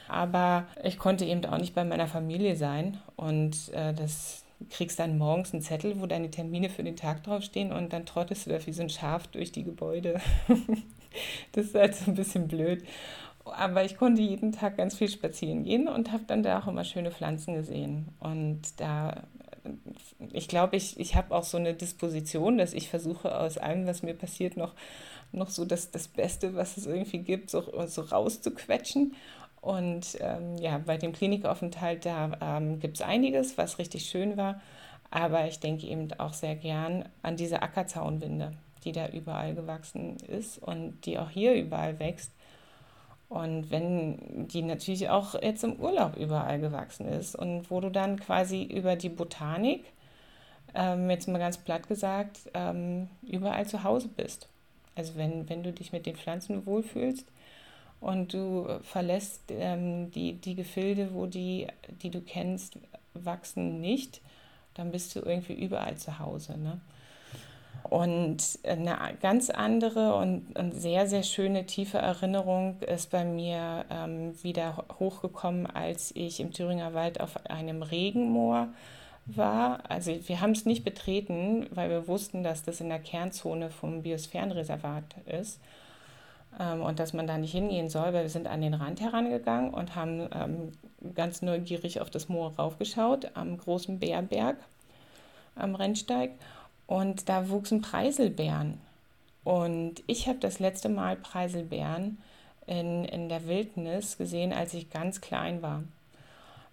Aber 0.08 0.66
ich 0.82 0.98
konnte 0.98 1.24
eben 1.24 1.44
auch 1.46 1.58
nicht 1.58 1.74
bei 1.74 1.84
meiner 1.84 2.08
Familie 2.08 2.56
sein. 2.56 2.98
Und 3.16 3.72
äh, 3.72 3.94
das, 3.94 4.43
kriegst 4.70 4.98
dann 4.98 5.18
morgens 5.18 5.52
einen 5.52 5.62
Zettel, 5.62 6.00
wo 6.00 6.06
deine 6.06 6.30
Termine 6.30 6.68
für 6.68 6.82
den 6.82 6.96
Tag 6.96 7.24
draufstehen 7.24 7.72
und 7.72 7.92
dann 7.92 8.06
trottest 8.06 8.46
du 8.46 8.50
da 8.50 8.66
wie 8.66 8.72
so 8.72 8.82
ein 8.82 8.90
Schaf 8.90 9.26
durch 9.28 9.52
die 9.52 9.64
Gebäude. 9.64 10.20
das 11.52 11.66
ist 11.66 11.74
halt 11.74 11.94
so 11.94 12.10
ein 12.10 12.14
bisschen 12.14 12.48
blöd. 12.48 12.84
Aber 13.44 13.84
ich 13.84 13.96
konnte 13.96 14.22
jeden 14.22 14.52
Tag 14.52 14.78
ganz 14.78 14.96
viel 14.96 15.08
spazieren 15.08 15.64
gehen 15.64 15.86
und 15.86 16.12
habe 16.12 16.24
dann 16.26 16.42
da 16.42 16.60
auch 16.60 16.66
immer 16.66 16.84
schöne 16.84 17.10
Pflanzen 17.10 17.54
gesehen. 17.54 18.08
Und 18.18 18.62
da, 18.78 19.24
ich 20.32 20.48
glaube, 20.48 20.76
ich, 20.76 20.98
ich 20.98 21.14
habe 21.14 21.34
auch 21.34 21.44
so 21.44 21.58
eine 21.58 21.74
Disposition, 21.74 22.56
dass 22.56 22.72
ich 22.72 22.88
versuche, 22.88 23.38
aus 23.38 23.58
allem, 23.58 23.86
was 23.86 24.02
mir 24.02 24.14
passiert, 24.14 24.56
noch, 24.56 24.72
noch 25.32 25.50
so 25.50 25.66
das, 25.66 25.90
das 25.90 26.08
Beste, 26.08 26.54
was 26.54 26.78
es 26.78 26.86
irgendwie 26.86 27.18
gibt, 27.18 27.50
so, 27.50 27.64
so 27.86 28.02
rauszuquetschen. 28.02 29.14
Und 29.64 30.18
ähm, 30.20 30.58
ja, 30.58 30.76
bei 30.76 30.98
dem 30.98 31.14
Klinikaufenthalt, 31.14 32.04
da 32.04 32.32
ähm, 32.42 32.80
gibt 32.80 32.96
es 32.96 33.02
einiges, 33.02 33.56
was 33.56 33.78
richtig 33.78 34.04
schön 34.04 34.36
war. 34.36 34.60
Aber 35.10 35.46
ich 35.46 35.58
denke 35.58 35.86
eben 35.86 36.12
auch 36.18 36.34
sehr 36.34 36.54
gern 36.54 37.08
an 37.22 37.36
diese 37.36 37.62
Ackerzaunwinde, 37.62 38.52
die 38.84 38.92
da 38.92 39.08
überall 39.08 39.54
gewachsen 39.54 40.18
ist 40.18 40.58
und 40.58 41.00
die 41.06 41.18
auch 41.18 41.30
hier 41.30 41.54
überall 41.54 41.98
wächst. 41.98 42.30
Und 43.30 43.70
wenn 43.70 44.48
die 44.48 44.60
natürlich 44.60 45.08
auch 45.08 45.34
jetzt 45.40 45.64
im 45.64 45.80
Urlaub 45.80 46.16
überall 46.16 46.60
gewachsen 46.60 47.06
ist 47.06 47.34
und 47.34 47.70
wo 47.70 47.80
du 47.80 47.90
dann 47.90 48.20
quasi 48.20 48.64
über 48.64 48.96
die 48.96 49.08
Botanik, 49.08 49.84
ähm, 50.74 51.08
jetzt 51.08 51.26
mal 51.26 51.38
ganz 51.38 51.56
platt 51.56 51.88
gesagt, 51.88 52.50
ähm, 52.52 53.08
überall 53.22 53.66
zu 53.66 53.82
Hause 53.82 54.08
bist. 54.14 54.46
Also 54.94 55.16
wenn, 55.16 55.48
wenn 55.48 55.62
du 55.62 55.72
dich 55.72 55.90
mit 55.90 56.04
den 56.04 56.16
Pflanzen 56.16 56.66
wohlfühlst, 56.66 57.26
und 58.04 58.34
du 58.34 58.66
verlässt 58.82 59.44
ähm, 59.48 60.10
die, 60.10 60.34
die 60.34 60.54
Gefilde, 60.54 61.14
wo 61.14 61.24
die, 61.24 61.68
die 62.02 62.10
du 62.10 62.20
kennst, 62.20 62.78
wachsen 63.14 63.80
nicht, 63.80 64.20
dann 64.74 64.90
bist 64.90 65.16
du 65.16 65.20
irgendwie 65.20 65.54
überall 65.54 65.96
zu 65.96 66.18
Hause. 66.18 66.58
Ne? 66.58 66.80
Und 67.84 68.58
eine 68.62 68.98
ganz 69.22 69.48
andere 69.48 70.16
und, 70.16 70.54
und, 70.58 70.72
sehr, 70.72 71.06
sehr 71.06 71.22
schöne, 71.22 71.64
tiefe 71.64 71.96
Erinnerung 71.96 72.78
ist 72.82 73.10
bei 73.10 73.24
mir 73.24 73.86
ähm, 73.88 74.34
wieder 74.42 74.84
hochgekommen, 74.98 75.66
als 75.66 76.14
ich 76.14 76.40
im 76.40 76.52
Thüringer 76.52 76.92
Wald 76.92 77.20
auf 77.20 77.46
einem 77.46 77.82
Regenmoor 77.82 78.68
war. 79.24 79.82
Also 79.88 80.14
wir 80.26 80.42
haben 80.42 80.52
es 80.52 80.66
nicht 80.66 80.84
betreten, 80.84 81.68
weil 81.70 81.88
wir 81.88 82.06
wussten, 82.06 82.42
dass 82.42 82.64
das 82.64 82.82
in 82.82 82.90
der 82.90 82.98
Kernzone 82.98 83.70
vom 83.70 84.02
Biosphärenreservat 84.02 85.04
ist 85.24 85.58
und 86.58 86.98
dass 86.98 87.12
man 87.12 87.26
da 87.26 87.38
nicht 87.38 87.52
hingehen 87.52 87.88
soll, 87.88 88.12
weil 88.12 88.22
wir 88.22 88.28
sind 88.28 88.46
an 88.46 88.60
den 88.60 88.74
Rand 88.74 89.00
herangegangen 89.00 89.74
und 89.74 89.94
haben 89.96 90.28
ähm, 90.32 90.72
ganz 91.14 91.42
neugierig 91.42 92.00
auf 92.00 92.10
das 92.10 92.28
Moor 92.28 92.54
raufgeschaut 92.56 93.30
am 93.34 93.58
großen 93.58 93.98
Bärberg 93.98 94.56
am 95.56 95.74
Rennsteig 95.74 96.32
und 96.86 97.28
da 97.28 97.48
wuchsen 97.48 97.80
Preiselbeeren. 97.80 98.80
Und 99.44 100.02
ich 100.06 100.26
habe 100.26 100.38
das 100.38 100.58
letzte 100.58 100.88
Mal 100.88 101.16
Preiselbeeren 101.16 102.18
in, 102.66 103.04
in 103.04 103.28
der 103.28 103.46
Wildnis 103.46 104.16
gesehen, 104.16 104.52
als 104.52 104.74
ich 104.74 104.90
ganz 104.90 105.20
klein 105.20 105.62
war. 105.62 105.84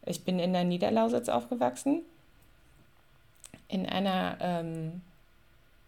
Ich 0.06 0.24
bin 0.24 0.40
in 0.40 0.54
der 0.54 0.64
Niederlausitz 0.64 1.30
aufgewachsen, 1.30 2.02
in 3.68 3.86
einer 3.86 4.38
ähm, 4.40 5.02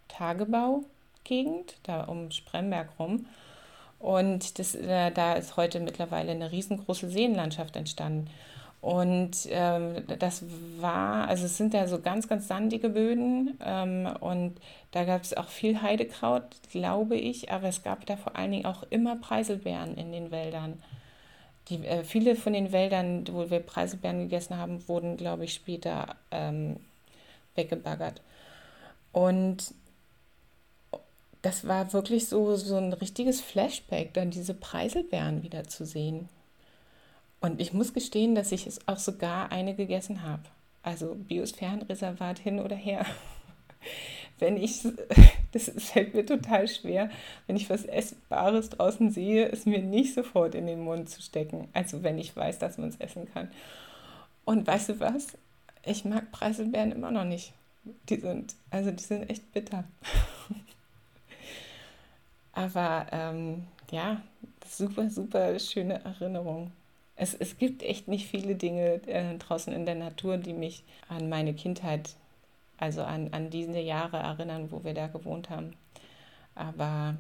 Tagebaugegend, 0.08 1.78
da 1.84 2.04
um 2.04 2.32
Spremberg 2.32 2.90
rum. 3.00 3.26
Und 4.04 4.60
das, 4.60 4.76
äh, 4.76 5.12
da 5.12 5.32
ist 5.36 5.56
heute 5.56 5.80
mittlerweile 5.80 6.34
eine 6.34 6.52
riesengroße 6.52 7.10
Seenlandschaft 7.10 7.78
entstanden. 7.78 8.30
Und 8.82 9.48
ähm, 9.50 10.04
das 10.20 10.44
war, 10.82 11.30
also 11.30 11.46
es 11.46 11.56
sind 11.56 11.74
ja 11.74 11.88
so 11.88 12.02
ganz, 12.02 12.28
ganz 12.28 12.50
sandige 12.50 12.90
Böden 12.90 13.58
ähm, 13.64 14.10
und 14.20 14.58
da 14.92 15.06
gab 15.06 15.24
es 15.24 15.34
auch 15.34 15.48
viel 15.48 15.82
Heidekraut, 15.82 16.44
glaube 16.70 17.16
ich, 17.16 17.50
aber 17.50 17.70
es 17.70 17.82
gab 17.82 18.06
da 18.06 18.18
vor 18.18 18.36
allen 18.36 18.52
Dingen 18.52 18.66
auch 18.66 18.84
immer 18.90 19.16
Preiselbeeren 19.16 19.96
in 19.96 20.12
den 20.12 20.32
Wäldern. 20.32 20.84
Die, 21.70 21.86
äh, 21.86 22.04
viele 22.04 22.36
von 22.36 22.52
den 22.52 22.74
Wäldern, 22.74 23.24
wo 23.32 23.50
wir 23.50 23.62
Preiselbeeren 23.62 24.20
gegessen 24.20 24.58
haben, 24.58 24.86
wurden, 24.90 25.16
glaube 25.16 25.46
ich, 25.46 25.54
später 25.54 26.18
ähm, 26.30 26.76
weggebaggert. 27.56 28.20
Und 29.14 29.74
das 31.44 31.68
war 31.68 31.92
wirklich 31.92 32.30
so, 32.30 32.56
so 32.56 32.78
ein 32.78 32.94
richtiges 32.94 33.42
Flashback, 33.42 34.14
dann 34.14 34.32
diese 34.32 34.54
Preiselbeeren 34.54 35.44
wieder 35.44 35.66
zu 35.66 35.86
sehen. 35.86 36.30
Und 37.42 37.60
ich 37.60 37.74
muss 37.74 37.94
gestehen, 37.94 38.34
dass 38.34 38.54
ich 38.54 38.66
es 38.66 38.88
auch 38.88 38.98
sogar 38.98 39.52
eine 39.52 39.76
gegessen 39.76 40.24
habe. 40.24 40.44
Also 40.84 41.16
Biosphärenreservat 41.16 42.40
hin 42.40 42.62
oder 42.62 42.78
her. 42.78 43.06
Wenn 44.40 44.56
ich, 44.56 44.88
das 45.52 45.70
fällt 45.78 46.14
mir 46.14 46.26
total 46.26 46.68
schwer, 46.68 47.10
wenn 47.46 47.56
ich 47.56 47.70
was 47.70 47.86
Essbares 47.86 48.72
draußen 48.72 49.12
sehe, 49.12 49.48
es 49.48 49.66
mir 49.66 49.80
nicht 49.80 50.16
sofort 50.16 50.56
in 50.56 50.66
den 50.66 50.82
Mund 50.82 51.08
zu 51.08 51.22
stecken. 51.22 51.68
Also 51.72 52.02
wenn 52.02 52.18
ich 52.18 52.36
weiß, 52.36 52.58
dass 52.58 52.78
man 52.78 52.90
es 52.90 53.00
essen 53.00 53.32
kann. 53.32 53.52
Und 54.44 54.66
weißt 54.66 54.90
du 54.90 55.00
was? 55.00 55.28
Ich 55.86 56.04
mag 56.04 56.32
Preiselbeeren 56.32 56.92
immer 56.92 57.12
noch 57.12 57.26
nicht. 57.26 57.54
Die 58.10 58.20
sind, 58.20 58.56
also 58.72 58.92
die 58.92 59.04
sind 59.04 59.30
echt 59.30 59.54
bitter. 59.54 59.84
Aber 62.54 63.08
ähm, 63.12 63.64
ja, 63.92 64.22
super, 64.68 65.10
super 65.10 65.60
schöne 65.60 66.04
Erinnerung. 66.04 66.72
Es, 67.16 67.34
es 67.34 67.58
gibt 67.58 67.84
echt 67.84 68.08
nicht 68.08 68.28
viele 68.28 68.56
Dinge 68.56 69.02
äh, 69.08 69.38
draußen 69.38 69.74
in 69.74 69.86
der 69.86 69.96
Natur, 69.96 70.38
die 70.38 70.54
mich 70.54 70.84
an 71.10 71.30
meine 71.30 71.54
Kindheit, 71.54 72.16
also 72.78 73.04
an, 73.04 73.30
an 73.32 73.50
diese 73.50 73.80
Jahre 73.80 74.18
erinnern, 74.18 74.72
wo 74.72 74.84
wir 74.84 74.94
da 74.94 75.08
gewohnt 75.08 75.50
haben. 75.50 75.74
Aber 76.56 77.16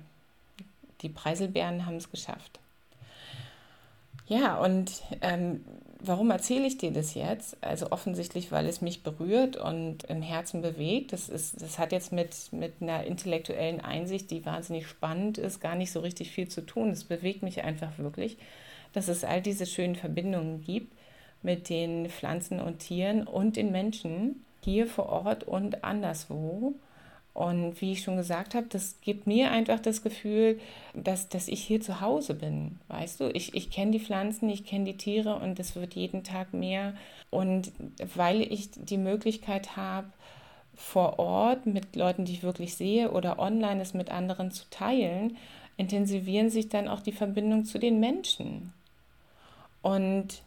die 1.02 1.10
Preiselbeeren 1.10 1.86
haben 1.86 1.98
es 1.98 2.10
geschafft. 2.10 2.60
Ja, 4.28 4.58
und 4.58 5.04
ähm, 5.22 5.64
warum 6.04 6.32
erzähle 6.32 6.68
ich 6.68 6.78
dir 6.78 6.92
das 6.92 7.16
jetzt? 7.16 7.58
Also 7.62 7.92
offensichtlich, 7.92 8.52
weil 8.52 8.68
es 8.68 8.82
mich 8.82 9.04
berührt 9.04 9.58
und 9.58 10.04
im 10.04 10.22
Herzen 10.22 10.62
bewegt. 10.62 11.14
Das, 11.14 11.30
ist, 11.30 11.62
das 11.62 11.80
hat 11.80 11.92
jetzt 11.92 12.12
mit, 12.12 12.36
mit 12.52 12.74
einer 12.82 13.04
intellektuellen 13.06 13.82
Einsicht, 13.82 14.30
die 14.32 14.46
wahnsinnig 14.46 14.88
spannend 14.88 15.38
ist, 15.38 15.60
gar 15.60 15.76
nicht 15.76 15.92
so 15.92 16.02
richtig 16.02 16.32
viel 16.32 16.48
zu 16.48 16.62
tun. 16.62 16.90
Es 16.92 17.04
bewegt 17.04 17.44
mich 17.44 17.64
einfach 17.64 17.98
wirklich 17.98 18.38
dass 18.94 19.08
es 19.08 19.24
all 19.24 19.42
diese 19.42 19.66
schönen 19.66 19.96
Verbindungen 19.96 20.62
gibt 20.62 20.96
mit 21.42 21.68
den 21.68 22.10
Pflanzen 22.10 22.62
und 22.62 22.80
Tieren 22.80 23.28
und 23.28 23.58
den 23.58 23.72
Menschen 23.72 24.46
hier 24.64 24.88
vor 24.88 25.08
Ort 25.10 25.44
und 25.44 25.84
anderswo. 25.84 26.76
Und 27.34 27.82
wie 27.82 27.94
ich 27.94 28.04
schon 28.04 28.16
gesagt 28.16 28.54
habe, 28.54 28.68
das 28.70 29.02
gibt 29.02 29.26
mir 29.26 29.50
einfach 29.50 29.80
das 29.80 30.04
Gefühl, 30.04 30.60
dass, 30.94 31.30
dass 31.30 31.48
ich 31.48 31.64
hier 31.64 31.82
zu 31.82 32.00
Hause 32.00 32.36
bin. 32.36 32.80
Weißt 32.90 33.20
du, 33.20 33.30
ich, 33.34 33.56
ich 33.56 33.72
kenne 33.72 33.92
die 33.92 34.00
Pflanzen, 34.00 34.50
ich 34.50 34.66
kenne 34.66 34.86
die 34.86 34.98
Tiere 34.98 35.38
und 35.38 35.60
es 35.60 35.76
wird 35.76 35.96
jeden 35.96 36.24
Tag 36.24 36.54
mehr. 36.54 36.94
Und 37.32 37.72
weil 38.16 38.42
ich 38.42 38.70
die 38.76 39.00
Möglichkeit 39.00 39.76
habe, 39.76 40.08
vor 40.76 41.20
Ort 41.20 41.66
mit 41.66 41.96
Leuten, 41.96 42.26
die 42.26 42.34
ich 42.34 42.44
wirklich 42.44 42.76
sehe 42.76 43.12
oder 43.12 43.40
online 43.40 43.82
es 43.82 43.94
mit 43.94 44.12
anderen 44.12 44.52
zu 44.52 44.66
teilen, 44.70 45.38
intensivieren 45.78 46.50
sich 46.50 46.70
dann 46.70 46.88
auch 46.88 47.02
die 47.02 47.12
Verbindungen 47.12 47.66
zu 47.66 47.80
den 47.80 48.00
Menschen. 48.00 48.74
Und 49.82 50.42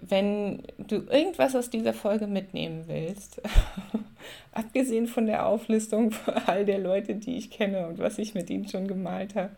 wenn 0.00 0.62
du 0.78 0.96
irgendwas 0.96 1.54
aus 1.54 1.70
dieser 1.70 1.94
Folge 1.94 2.26
mitnehmen 2.26 2.84
willst, 2.86 3.40
abgesehen 4.52 5.06
von 5.06 5.26
der 5.26 5.46
Auflistung 5.46 6.12
all 6.46 6.64
der 6.64 6.78
Leute, 6.78 7.14
die 7.14 7.36
ich 7.36 7.50
kenne 7.50 7.86
und 7.88 7.98
was 7.98 8.18
ich 8.18 8.34
mit 8.34 8.50
ihnen 8.50 8.68
schon 8.68 8.86
gemalt 8.86 9.34
habe, 9.34 9.50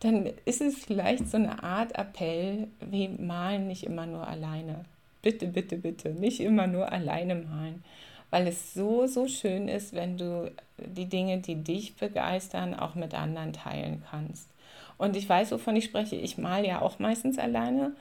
dann 0.00 0.30
ist 0.44 0.60
es 0.60 0.84
vielleicht 0.84 1.28
so 1.28 1.36
eine 1.36 1.62
Art 1.62 1.98
Appell, 1.98 2.68
wie 2.80 3.08
malen 3.08 3.66
nicht 3.66 3.84
immer 3.84 4.06
nur 4.06 4.26
alleine. 4.26 4.84
Bitte, 5.22 5.48
bitte, 5.48 5.76
bitte, 5.76 6.10
nicht 6.10 6.40
immer 6.40 6.66
nur 6.66 6.92
alleine 6.92 7.34
malen, 7.34 7.82
weil 8.30 8.46
es 8.46 8.74
so, 8.74 9.06
so 9.06 9.26
schön 9.26 9.66
ist, 9.66 9.94
wenn 9.94 10.16
du 10.16 10.52
die 10.78 11.06
Dinge, 11.06 11.38
die 11.38 11.56
dich 11.56 11.96
begeistern, 11.96 12.74
auch 12.74 12.94
mit 12.94 13.14
anderen 13.14 13.52
teilen 13.52 14.04
kannst. 14.08 14.48
Und 14.96 15.16
ich 15.16 15.28
weiß, 15.28 15.50
wovon 15.52 15.76
ich 15.76 15.84
spreche. 15.84 16.16
Ich 16.16 16.38
male 16.38 16.66
ja 16.66 16.82
auch 16.82 16.98
meistens 16.98 17.38
alleine. 17.38 17.92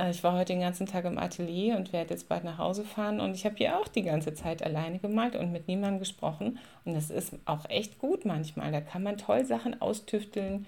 Äh, 0.00 0.10
ich 0.10 0.22
war 0.24 0.32
heute 0.32 0.52
den 0.52 0.60
ganzen 0.60 0.86
Tag 0.86 1.04
im 1.04 1.18
Atelier 1.18 1.76
und 1.76 1.92
werde 1.92 2.14
jetzt 2.14 2.28
bald 2.28 2.44
nach 2.44 2.58
Hause 2.58 2.84
fahren. 2.84 3.20
Und 3.20 3.34
ich 3.34 3.44
habe 3.44 3.56
hier 3.56 3.78
auch 3.78 3.88
die 3.88 4.02
ganze 4.02 4.34
Zeit 4.34 4.62
alleine 4.62 4.98
gemalt 4.98 5.36
und 5.36 5.52
mit 5.52 5.68
niemandem 5.68 5.98
gesprochen. 5.98 6.58
Und 6.84 6.94
das 6.94 7.10
ist 7.10 7.34
auch 7.44 7.68
echt 7.68 7.98
gut 7.98 8.24
manchmal. 8.24 8.72
Da 8.72 8.80
kann 8.80 9.02
man 9.02 9.18
toll 9.18 9.44
Sachen 9.44 9.80
austüfteln 9.80 10.66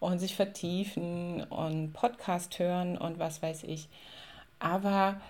und 0.00 0.18
sich 0.18 0.36
vertiefen 0.36 1.42
und 1.44 1.92
Podcast 1.92 2.58
hören 2.58 2.96
und 2.96 3.18
was 3.18 3.42
weiß 3.42 3.64
ich. 3.64 3.88
Aber 4.60 5.20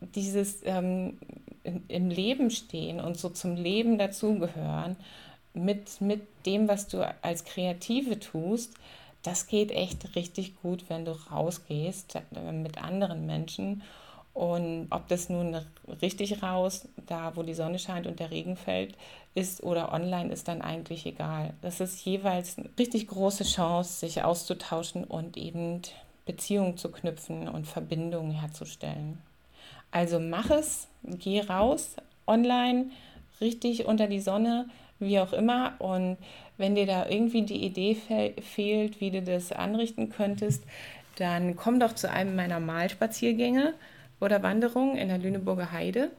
dieses 0.00 0.62
ähm, 0.64 1.18
im 1.88 2.10
Leben 2.10 2.50
stehen 2.50 3.00
und 3.00 3.18
so 3.18 3.28
zum 3.28 3.56
Leben 3.56 3.98
dazugehören, 3.98 4.96
mit, 5.54 6.00
mit 6.00 6.22
dem, 6.44 6.68
was 6.68 6.86
du 6.88 7.00
als 7.22 7.44
Kreative 7.44 8.20
tust, 8.20 8.74
das 9.26 9.48
geht 9.48 9.72
echt 9.72 10.14
richtig 10.14 10.60
gut, 10.62 10.84
wenn 10.88 11.04
du 11.04 11.12
rausgehst 11.12 12.14
äh, 12.14 12.52
mit 12.52 12.82
anderen 12.82 13.26
Menschen. 13.26 13.82
Und 14.34 14.88
ob 14.90 15.08
das 15.08 15.30
nun 15.30 15.56
richtig 16.02 16.42
raus, 16.42 16.86
da 17.06 17.34
wo 17.36 17.42
die 17.42 17.54
Sonne 17.54 17.78
scheint 17.78 18.06
und 18.06 18.20
der 18.20 18.30
Regen 18.30 18.56
fällt, 18.56 18.94
ist 19.34 19.62
oder 19.62 19.92
online, 19.92 20.32
ist 20.32 20.46
dann 20.46 20.60
eigentlich 20.60 21.06
egal. 21.06 21.54
Das 21.62 21.80
ist 21.80 22.04
jeweils 22.04 22.58
eine 22.58 22.68
richtig 22.78 23.08
große 23.08 23.44
Chance, 23.44 24.00
sich 24.00 24.22
auszutauschen 24.22 25.04
und 25.04 25.36
eben 25.36 25.80
Beziehungen 26.26 26.76
zu 26.76 26.90
knüpfen 26.90 27.48
und 27.48 27.66
Verbindungen 27.66 28.32
herzustellen. 28.32 29.18
Also 29.90 30.20
mach 30.20 30.50
es, 30.50 30.86
geh 31.02 31.40
raus, 31.40 31.96
online, 32.26 32.90
richtig 33.40 33.86
unter 33.86 34.06
die 34.06 34.20
Sonne, 34.20 34.68
wie 34.98 35.18
auch 35.18 35.32
immer. 35.32 35.74
Und 35.78 36.18
wenn 36.58 36.74
dir 36.74 36.86
da 36.86 37.08
irgendwie 37.08 37.42
die 37.42 37.64
Idee 37.64 37.94
fe 37.94 38.34
fehlt, 38.42 39.00
wie 39.00 39.10
du 39.10 39.22
das 39.22 39.52
anrichten 39.52 40.10
könntest, 40.10 40.62
dann 41.16 41.56
komm 41.56 41.80
doch 41.80 41.94
zu 41.94 42.10
einem 42.10 42.36
meiner 42.36 42.60
Malspaziergänge 42.60 43.74
oder 44.20 44.42
Wanderungen 44.42 44.96
in 44.96 45.08
der 45.08 45.18
Lüneburger 45.18 45.72
Heide. 45.72 46.10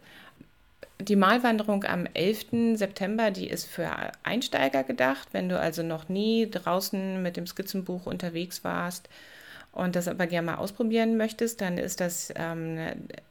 Die 1.00 1.16
Malwanderung 1.16 1.84
am 1.84 2.08
11. 2.14 2.78
September, 2.78 3.30
die 3.30 3.48
ist 3.48 3.66
für 3.66 3.90
Einsteiger 4.24 4.84
gedacht. 4.84 5.28
Wenn 5.32 5.48
du 5.48 5.60
also 5.60 5.84
noch 5.84 6.10
nie 6.10 6.50
draußen 6.50 7.22
mit 7.22 7.38
dem 7.38 7.46
Skizzenbuch 7.46 8.08
unterwegs 8.08 8.64
warst 8.64 9.08
und 9.72 9.96
das 9.96 10.08
aber 10.08 10.26
gerne 10.26 10.48
mal 10.48 10.56
ausprobieren 10.56 11.18
möchtest, 11.18 11.62
dann 11.62 11.78
ist 11.78 12.02
das 12.02 12.34
ähm, 12.36 12.80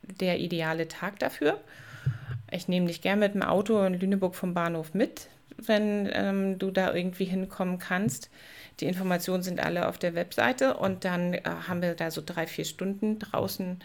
der 0.02 0.38
ideale 0.38 0.86
Tag 0.86 1.18
dafür. 1.18 1.60
Ich 2.52 2.68
nehme 2.68 2.86
dich 2.86 3.02
gerne 3.02 3.20
mit 3.20 3.34
dem 3.34 3.42
Auto 3.42 3.82
in 3.82 3.98
Lüneburg 3.98 4.36
vom 4.36 4.54
Bahnhof 4.54 4.94
mit 4.94 5.28
wenn 5.58 6.08
ähm, 6.12 6.58
du 6.58 6.70
da 6.70 6.94
irgendwie 6.94 7.24
hinkommen 7.24 7.78
kannst. 7.78 8.30
Die 8.80 8.86
Informationen 8.86 9.42
sind 9.42 9.60
alle 9.60 9.88
auf 9.88 9.98
der 9.98 10.14
Webseite 10.14 10.76
und 10.76 11.04
dann 11.04 11.34
äh, 11.34 11.42
haben 11.44 11.82
wir 11.82 11.94
da 11.94 12.10
so 12.10 12.22
drei, 12.24 12.46
vier 12.46 12.64
Stunden 12.64 13.18
draußen, 13.18 13.80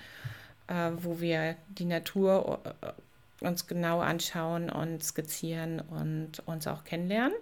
äh, 0.68 0.92
wo 0.98 1.20
wir 1.22 1.56
die 1.70 1.86
Natur 1.86 2.60
äh, 2.82 3.46
uns 3.46 3.68
genau 3.68 4.00
anschauen 4.00 4.70
und 4.70 5.04
skizzieren 5.04 5.80
und 5.80 6.46
uns 6.46 6.68
auch 6.68 6.84
kennenlernen. 6.84 7.38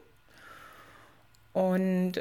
Und 1.54 2.14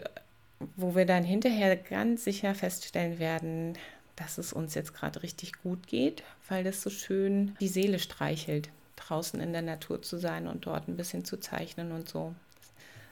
wo 0.76 0.96
wir 0.96 1.06
dann 1.06 1.22
hinterher 1.22 1.76
ganz 1.76 2.24
sicher 2.24 2.54
feststellen 2.54 3.18
werden, 3.18 3.74
dass 4.16 4.38
es 4.38 4.52
uns 4.52 4.74
jetzt 4.74 4.94
gerade 4.94 5.22
richtig 5.22 5.62
gut 5.62 5.86
geht, 5.86 6.24
weil 6.48 6.64
das 6.64 6.82
so 6.82 6.90
schön 6.90 7.56
die 7.60 7.68
Seele 7.68 8.00
streichelt 8.00 8.68
draußen 9.08 9.40
in 9.40 9.52
der 9.52 9.62
Natur 9.62 10.02
zu 10.02 10.18
sein 10.18 10.46
und 10.46 10.66
dort 10.66 10.88
ein 10.88 10.96
bisschen 10.96 11.24
zu 11.24 11.38
zeichnen 11.38 11.92
und 11.92 12.08
so. 12.08 12.34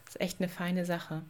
Das 0.04 0.16
ist 0.16 0.20
echt 0.20 0.40
eine 0.40 0.48
feine 0.48 0.84
Sache. 0.84 1.22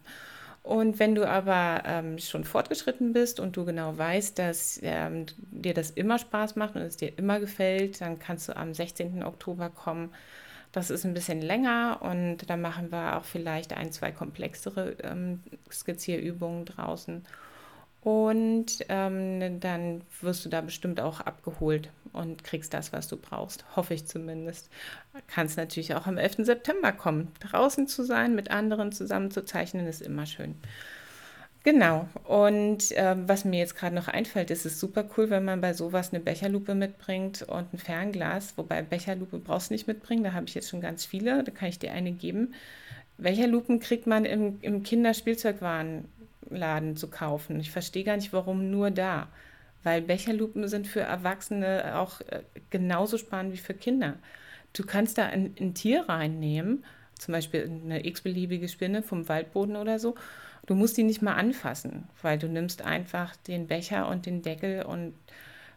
Und 0.63 0.99
wenn 0.99 1.15
du 1.15 1.25
aber 1.25 1.83
ähm, 1.85 2.19
schon 2.19 2.43
fortgeschritten 2.43 3.13
bist 3.13 3.39
und 3.39 3.55
du 3.55 3.63
genau 3.63 3.97
weißt, 3.97 4.37
dass 4.37 4.77
ähm, 4.83 5.25
dir 5.37 5.73
das 5.73 5.91
immer 5.91 6.19
Spaß 6.19 6.57
macht 6.57 6.75
und 6.75 6.81
es 6.81 6.97
dir 6.97 7.17
immer 7.17 7.39
gefällt, 7.39 8.01
dann 8.01 8.19
kannst 8.19 8.49
du 8.49 8.57
am 8.57 8.73
16. 8.73 9.23
Oktober 9.23 9.69
kommen. 9.69 10.13
Das 10.73 10.89
ist 10.89 11.05
ein 11.05 11.13
bisschen 11.13 11.41
länger 11.41 11.99
und 12.01 12.49
da 12.49 12.57
machen 12.57 12.91
wir 12.91 13.15
auch 13.17 13.23
vielleicht 13.23 13.71
ein, 13.73 13.93
zwei 13.93 14.11
komplexere 14.11 14.97
ähm, 15.03 15.41
Skizzierübungen 15.71 16.65
draußen. 16.65 17.23
Und 18.07 18.85
ähm, 18.87 19.59
dann 19.59 20.01
wirst 20.21 20.45
du 20.45 20.49
da 20.49 20.61
bestimmt 20.61 21.01
auch 21.01 21.19
abgeholt 21.19 21.89
und 22.13 22.41
kriegst 22.41 22.73
das, 22.73 22.93
was 22.93 23.09
du 23.09 23.17
brauchst. 23.17 23.65
Hoffe 23.75 23.95
ich 23.95 24.05
zumindest. 24.05 24.69
Kannst 25.27 25.57
natürlich 25.57 25.93
auch 25.93 26.07
am 26.07 26.17
11. 26.17 26.45
September 26.45 26.93
kommen. 26.93 27.33
Draußen 27.41 27.85
zu 27.85 28.05
sein, 28.05 28.33
mit 28.33 28.49
anderen 28.49 28.93
zusammen 28.93 29.29
zu 29.29 29.43
zeichnen, 29.43 29.87
ist 29.87 30.01
immer 30.01 30.25
schön. 30.25 30.55
Genau. 31.65 32.07
Und 32.23 32.93
äh, 32.93 33.17
was 33.27 33.43
mir 33.43 33.59
jetzt 33.59 33.75
gerade 33.75 33.93
noch 33.93 34.07
einfällt, 34.07 34.51
ist 34.51 34.65
es 34.65 34.79
super 34.79 35.03
cool, 35.17 35.29
wenn 35.29 35.43
man 35.43 35.59
bei 35.59 35.73
sowas 35.73 36.13
eine 36.13 36.23
Becherlupe 36.23 36.75
mitbringt 36.75 37.41
und 37.41 37.73
ein 37.73 37.77
Fernglas. 37.77 38.57
Wobei 38.57 38.83
Becherlupe 38.83 39.37
brauchst 39.37 39.69
du 39.69 39.73
nicht 39.73 39.87
mitbringen, 39.87 40.23
da 40.23 40.31
habe 40.31 40.45
ich 40.47 40.55
jetzt 40.55 40.69
schon 40.69 40.79
ganz 40.79 41.03
viele. 41.03 41.43
Da 41.43 41.51
kann 41.51 41.67
ich 41.67 41.79
dir 41.79 41.91
eine 41.91 42.13
geben. 42.13 42.53
Becherlupen 43.17 43.81
kriegt 43.81 44.07
man 44.07 44.23
im, 44.23 44.59
im 44.61 44.83
Kinderspielzeugwarenladen 46.47 46.97
zu 46.97 47.09
kaufen. 47.09 47.59
Ich 47.59 47.71
verstehe 47.71 48.03
gar 48.03 48.15
nicht, 48.15 48.33
warum 48.33 48.69
nur 48.71 48.91
da. 48.91 49.27
Weil 49.83 50.01
Becherlupen 50.01 50.67
sind 50.67 50.87
für 50.87 51.01
Erwachsene 51.01 51.97
auch 51.97 52.21
äh, 52.21 52.41
genauso 52.69 53.17
spannend 53.17 53.53
wie 53.53 53.57
für 53.57 53.73
Kinder. 53.73 54.15
Du 54.73 54.85
kannst 54.85 55.17
da 55.17 55.25
ein, 55.27 55.55
ein 55.59 55.73
Tier 55.73 56.09
reinnehmen, 56.09 56.83
zum 57.17 57.31
Beispiel 57.31 57.63
eine 57.63 58.05
x-beliebige 58.05 58.67
Spinne 58.67 59.01
vom 59.01 59.27
Waldboden 59.29 59.75
oder 59.75 59.99
so 59.99 60.15
Du 60.67 60.75
musst 60.75 60.97
die 60.97 61.03
nicht 61.03 61.21
mal 61.21 61.35
anfassen, 61.35 62.09
weil 62.21 62.37
du 62.37 62.49
nimmst 62.49 62.81
einfach 62.81 63.37
den 63.37 63.67
Becher 63.67 64.09
und 64.09 64.25
den 64.25 64.41
Deckel 64.41 64.83
und 64.83 65.13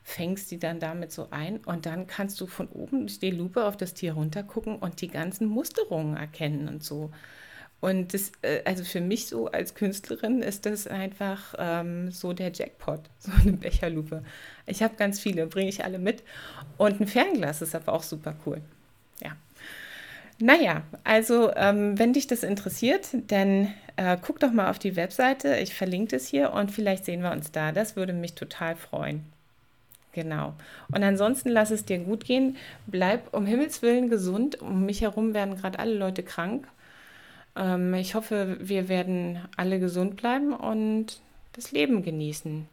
fängst 0.03 0.51
die 0.51 0.59
dann 0.59 0.81
damit 0.81 1.13
so 1.13 1.29
ein 1.31 1.59
und 1.59 1.87
dann 1.87 2.09
kannst 2.09 2.41
du 2.41 2.47
von 2.47 2.67
oben 2.69 3.07
durch 3.07 3.21
die 3.21 3.31
Lupe 3.31 3.65
auf 3.65 3.77
das 3.77 3.95
Tier 3.95 4.15
runtergucken 4.15 4.77
und 4.77 5.01
die 5.01 5.07
ganzen 5.07 5.47
Musterungen 5.47 6.17
erkennen 6.17 6.67
und 6.67 6.83
so. 6.83 7.13
Und 7.81 8.13
das, 8.13 8.33
äh, 8.43 8.61
also 8.65 8.85
für 8.85 9.01
mich 9.01 9.27
so 9.27 9.47
als 9.47 9.75
Künstlerin 9.75 10.43
ist 10.43 10.67
das 10.67 10.87
einfach 10.87 11.55
ähm, 11.59 12.11
so 12.11 12.33
der 12.33 12.53
Jackpot, 12.53 13.01
so 13.19 13.33
eine 13.41 13.53
Becherlupe. 13.53 14.23
Ich 14.67 14.83
habe 14.83 14.97
ganz 14.97 15.19
viele, 15.19 15.47
bringe 15.47 15.69
ich 15.71 15.85
alle 15.85 15.99
mit. 15.99 16.23
Und 16.77 17.01
ein 17.01 17.07
Fernglas 17.07 17.63
ist 17.63 17.75
aber 17.75 17.93
auch 17.93 18.03
super 18.03 18.37
cool. 18.47 18.61
Ja. 19.23 19.33
Naja, 20.39 20.83
also 21.05 21.53
ähm, 21.55 21.99
wenn 21.99 22.13
dich 22.13 22.27
das 22.27 22.43
interessiert, 22.43 23.09
dann 23.29 23.75
äh, 23.97 24.17
guck 24.21 24.41
doch 24.41 24.53
mal 24.53 24.71
auf 24.71 24.79
die 24.79 24.97
Webseite. 24.97 25.57
Ich 25.57 25.75
verlinke 25.75 26.17
es 26.17 26.27
hier 26.27 26.53
und 26.53 26.71
vielleicht 26.71 27.05
sehen 27.05 27.23
wir 27.23 27.33
uns 27.33 27.53
da. 27.53 27.73
Das 27.73 27.97
würde 27.97 28.13
mich 28.13 28.35
total 28.35 28.77
freuen. 28.77 29.25
Genau. 30.13 30.55
Und 30.93 31.03
ansonsten 31.03 31.51
lass 31.51 31.71
es 31.71 31.85
dir 31.85 31.99
gut 31.99 32.25
gehen. 32.25 32.57
Bleib 32.87 33.33
um 33.33 33.47
Himmels 33.47 33.83
Willen 33.83 34.09
gesund. 34.09 34.61
Um 34.61 34.85
mich 34.87 35.03
herum 35.03 35.35
werden 35.35 35.57
gerade 35.57 35.79
alle 35.79 35.95
Leute 35.95 36.23
krank. 36.23 36.67
Ähm, 37.57 37.95
ich 37.95 38.15
hoffe, 38.15 38.59
wir 38.61 38.89
werden 38.89 39.41
alle 39.57 39.81
gesund 39.81 40.17
bleiben 40.17 40.53
und 40.53 41.21
das 41.53 41.73
Leben 41.73 42.03
genießen. 42.03 42.69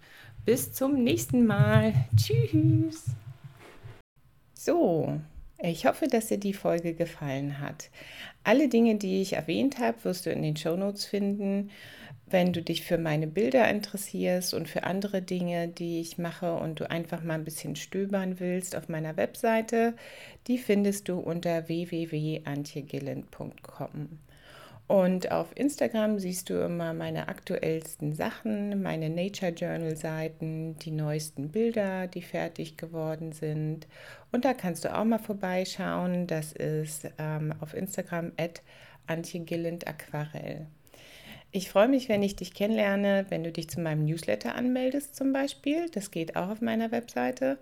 Bis 0.46 0.74
zum 0.74 1.04
nächsten 1.04 1.46
Mal. 1.46 1.94
Tschüss. 2.16 3.06
So. 4.54 5.20
Ich 5.60 5.88
hoffe, 5.88 6.06
dass 6.08 6.28
dir 6.28 6.38
die 6.38 6.54
Folge 6.54 6.94
gefallen 6.94 7.60
hat. 7.60 7.90
Alle 8.44 8.70
Dinge, 8.70 8.96
die 8.96 9.22
ich 9.22 9.34
erwähnt 9.34 9.80
habe, 9.80 10.04
wirst 10.04 10.28
du 10.28 10.30
in 10.30 10.44
den 10.44 10.56
Shownotes 10.56 11.06
finden. 11.06 11.72
Wenn 12.28 12.54
du 12.54 12.62
dich 12.62 12.84
für 12.84 13.00
meine 13.00 13.26
Bilder 13.26 13.68
interessierst 13.70 14.54
und 14.54 14.70
für 14.70 14.84
andere 14.84 15.24
Dinge, 15.24 15.68
die 15.68 16.00
ich 16.00 16.18
mache 16.18 16.56
und 16.56 16.80
du 16.80 16.90
einfach 16.92 17.24
mal 17.24 17.34
ein 17.34 17.46
bisschen 17.46 17.76
stöbern 17.76 18.40
willst 18.40 18.76
auf 18.76 18.88
meiner 18.88 19.18
Webseite, 19.18 19.96
die 20.48 20.60
findest 20.60 21.10
du 21.10 21.18
unter 21.18 21.68
www.antjegillen.com. 21.68 24.20
Und 24.88 25.32
auf 25.34 25.50
Instagram 25.56 26.18
siehst 26.18 26.50
du 26.50 26.64
immer 26.64 26.94
meine 26.94 27.28
aktuellsten 27.28 28.14
Sachen, 28.14 28.82
meine 28.82 29.10
Nature 29.10 29.52
Journal 29.52 29.98
Seiten, 29.98 30.80
die 30.80 30.92
neuesten 30.92 31.50
Bilder, 31.50 32.08
die 32.08 32.22
fertig 32.22 32.78
geworden 32.78 33.34
sind. 33.34 33.86
Und 34.32 34.46
da 34.46 34.54
kannst 34.54 34.86
du 34.86 34.98
auch 34.98 35.04
mal 35.04 35.20
vorbeischauen. 35.20 36.26
Das 36.26 36.54
ist 36.54 37.10
ähm, 37.18 37.54
auf 37.60 37.74
Instagram 37.74 38.32
at 38.38 38.62
Aquarell. 39.10 40.68
Ich 41.52 41.70
freue 41.70 41.88
mich, 41.90 42.08
wenn 42.08 42.24
ich 42.24 42.38
dich 42.38 42.54
kennenlerne, 42.54 43.26
wenn 43.30 43.44
du 43.44 43.52
dich 43.52 43.70
zu 43.70 43.82
meinem 43.82 44.06
Newsletter 44.06 44.56
anmeldest 44.56 45.16
zum 45.18 45.34
Beispiel. 45.34 45.90
Das 45.90 46.12
geht 46.12 46.38
auch 46.38 46.50
auf 46.50 46.62
meiner 46.62 46.92
Webseite. 46.92 47.58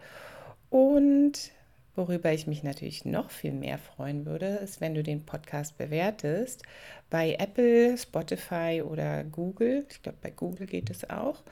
Und 0.69 1.51
Worüber 1.95 2.33
ich 2.33 2.45
mich 2.45 2.61
natürlich 2.61 3.05
noch 3.05 3.31
viel 3.31 3.53
mehr 3.53 3.77
freuen 3.77 4.25
würde, 4.25 4.47
ist, 4.47 4.81
wenn 4.81 4.95
du 4.95 5.01
den 5.01 5.25
Podcast 5.25 5.77
bewertest 5.77 6.63
bei 7.09 7.35
Apple, 7.39 7.97
Spotify 7.97 8.83
oder 8.85 9.23
Google. 9.23 9.85
Ich 9.89 10.01
glaube, 10.01 10.17
bei 10.21 10.31
Google 10.31 10.67
geht 10.67 10.89
es 10.89 11.09
auch. 11.09 11.43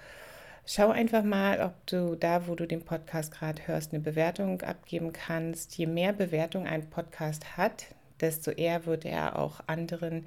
Schau 0.65 0.91
einfach 0.91 1.23
mal, 1.23 1.61
ob 1.61 1.87
du 1.87 2.15
da, 2.15 2.47
wo 2.47 2.55
du 2.55 2.65
den 2.65 2.83
Podcast 2.83 3.31
gerade 3.31 3.67
hörst, 3.67 3.93
eine 3.93 4.01
Bewertung 4.01 4.61
abgeben 4.61 5.13
kannst. 5.13 5.77
Je 5.77 5.87
mehr 5.87 6.11
Bewertung 6.11 6.67
ein 6.67 6.89
Podcast 6.89 7.57
hat, 7.57 7.85
desto 8.19 8.51
eher 8.51 8.85
wird 8.85 9.05
er 9.05 9.39
auch 9.39 9.61
anderen 9.67 10.25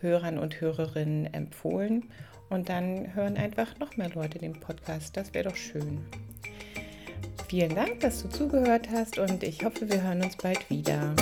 Hörern 0.00 0.38
und 0.38 0.60
Hörerinnen 0.60 1.32
empfohlen. 1.32 2.10
Und 2.48 2.68
dann 2.68 3.14
hören 3.14 3.36
einfach 3.36 3.78
noch 3.78 3.96
mehr 3.96 4.10
Leute 4.10 4.38
den 4.38 4.58
Podcast. 4.58 5.16
Das 5.16 5.34
wäre 5.34 5.48
doch 5.48 5.56
schön. 5.56 6.04
Vielen 7.52 7.74
Dank, 7.74 8.00
dass 8.00 8.22
du 8.22 8.30
zugehört 8.30 8.88
hast 8.90 9.18
und 9.18 9.42
ich 9.42 9.62
hoffe, 9.62 9.86
wir 9.86 10.02
hören 10.02 10.22
uns 10.22 10.36
bald 10.36 10.70
wieder. 10.70 11.14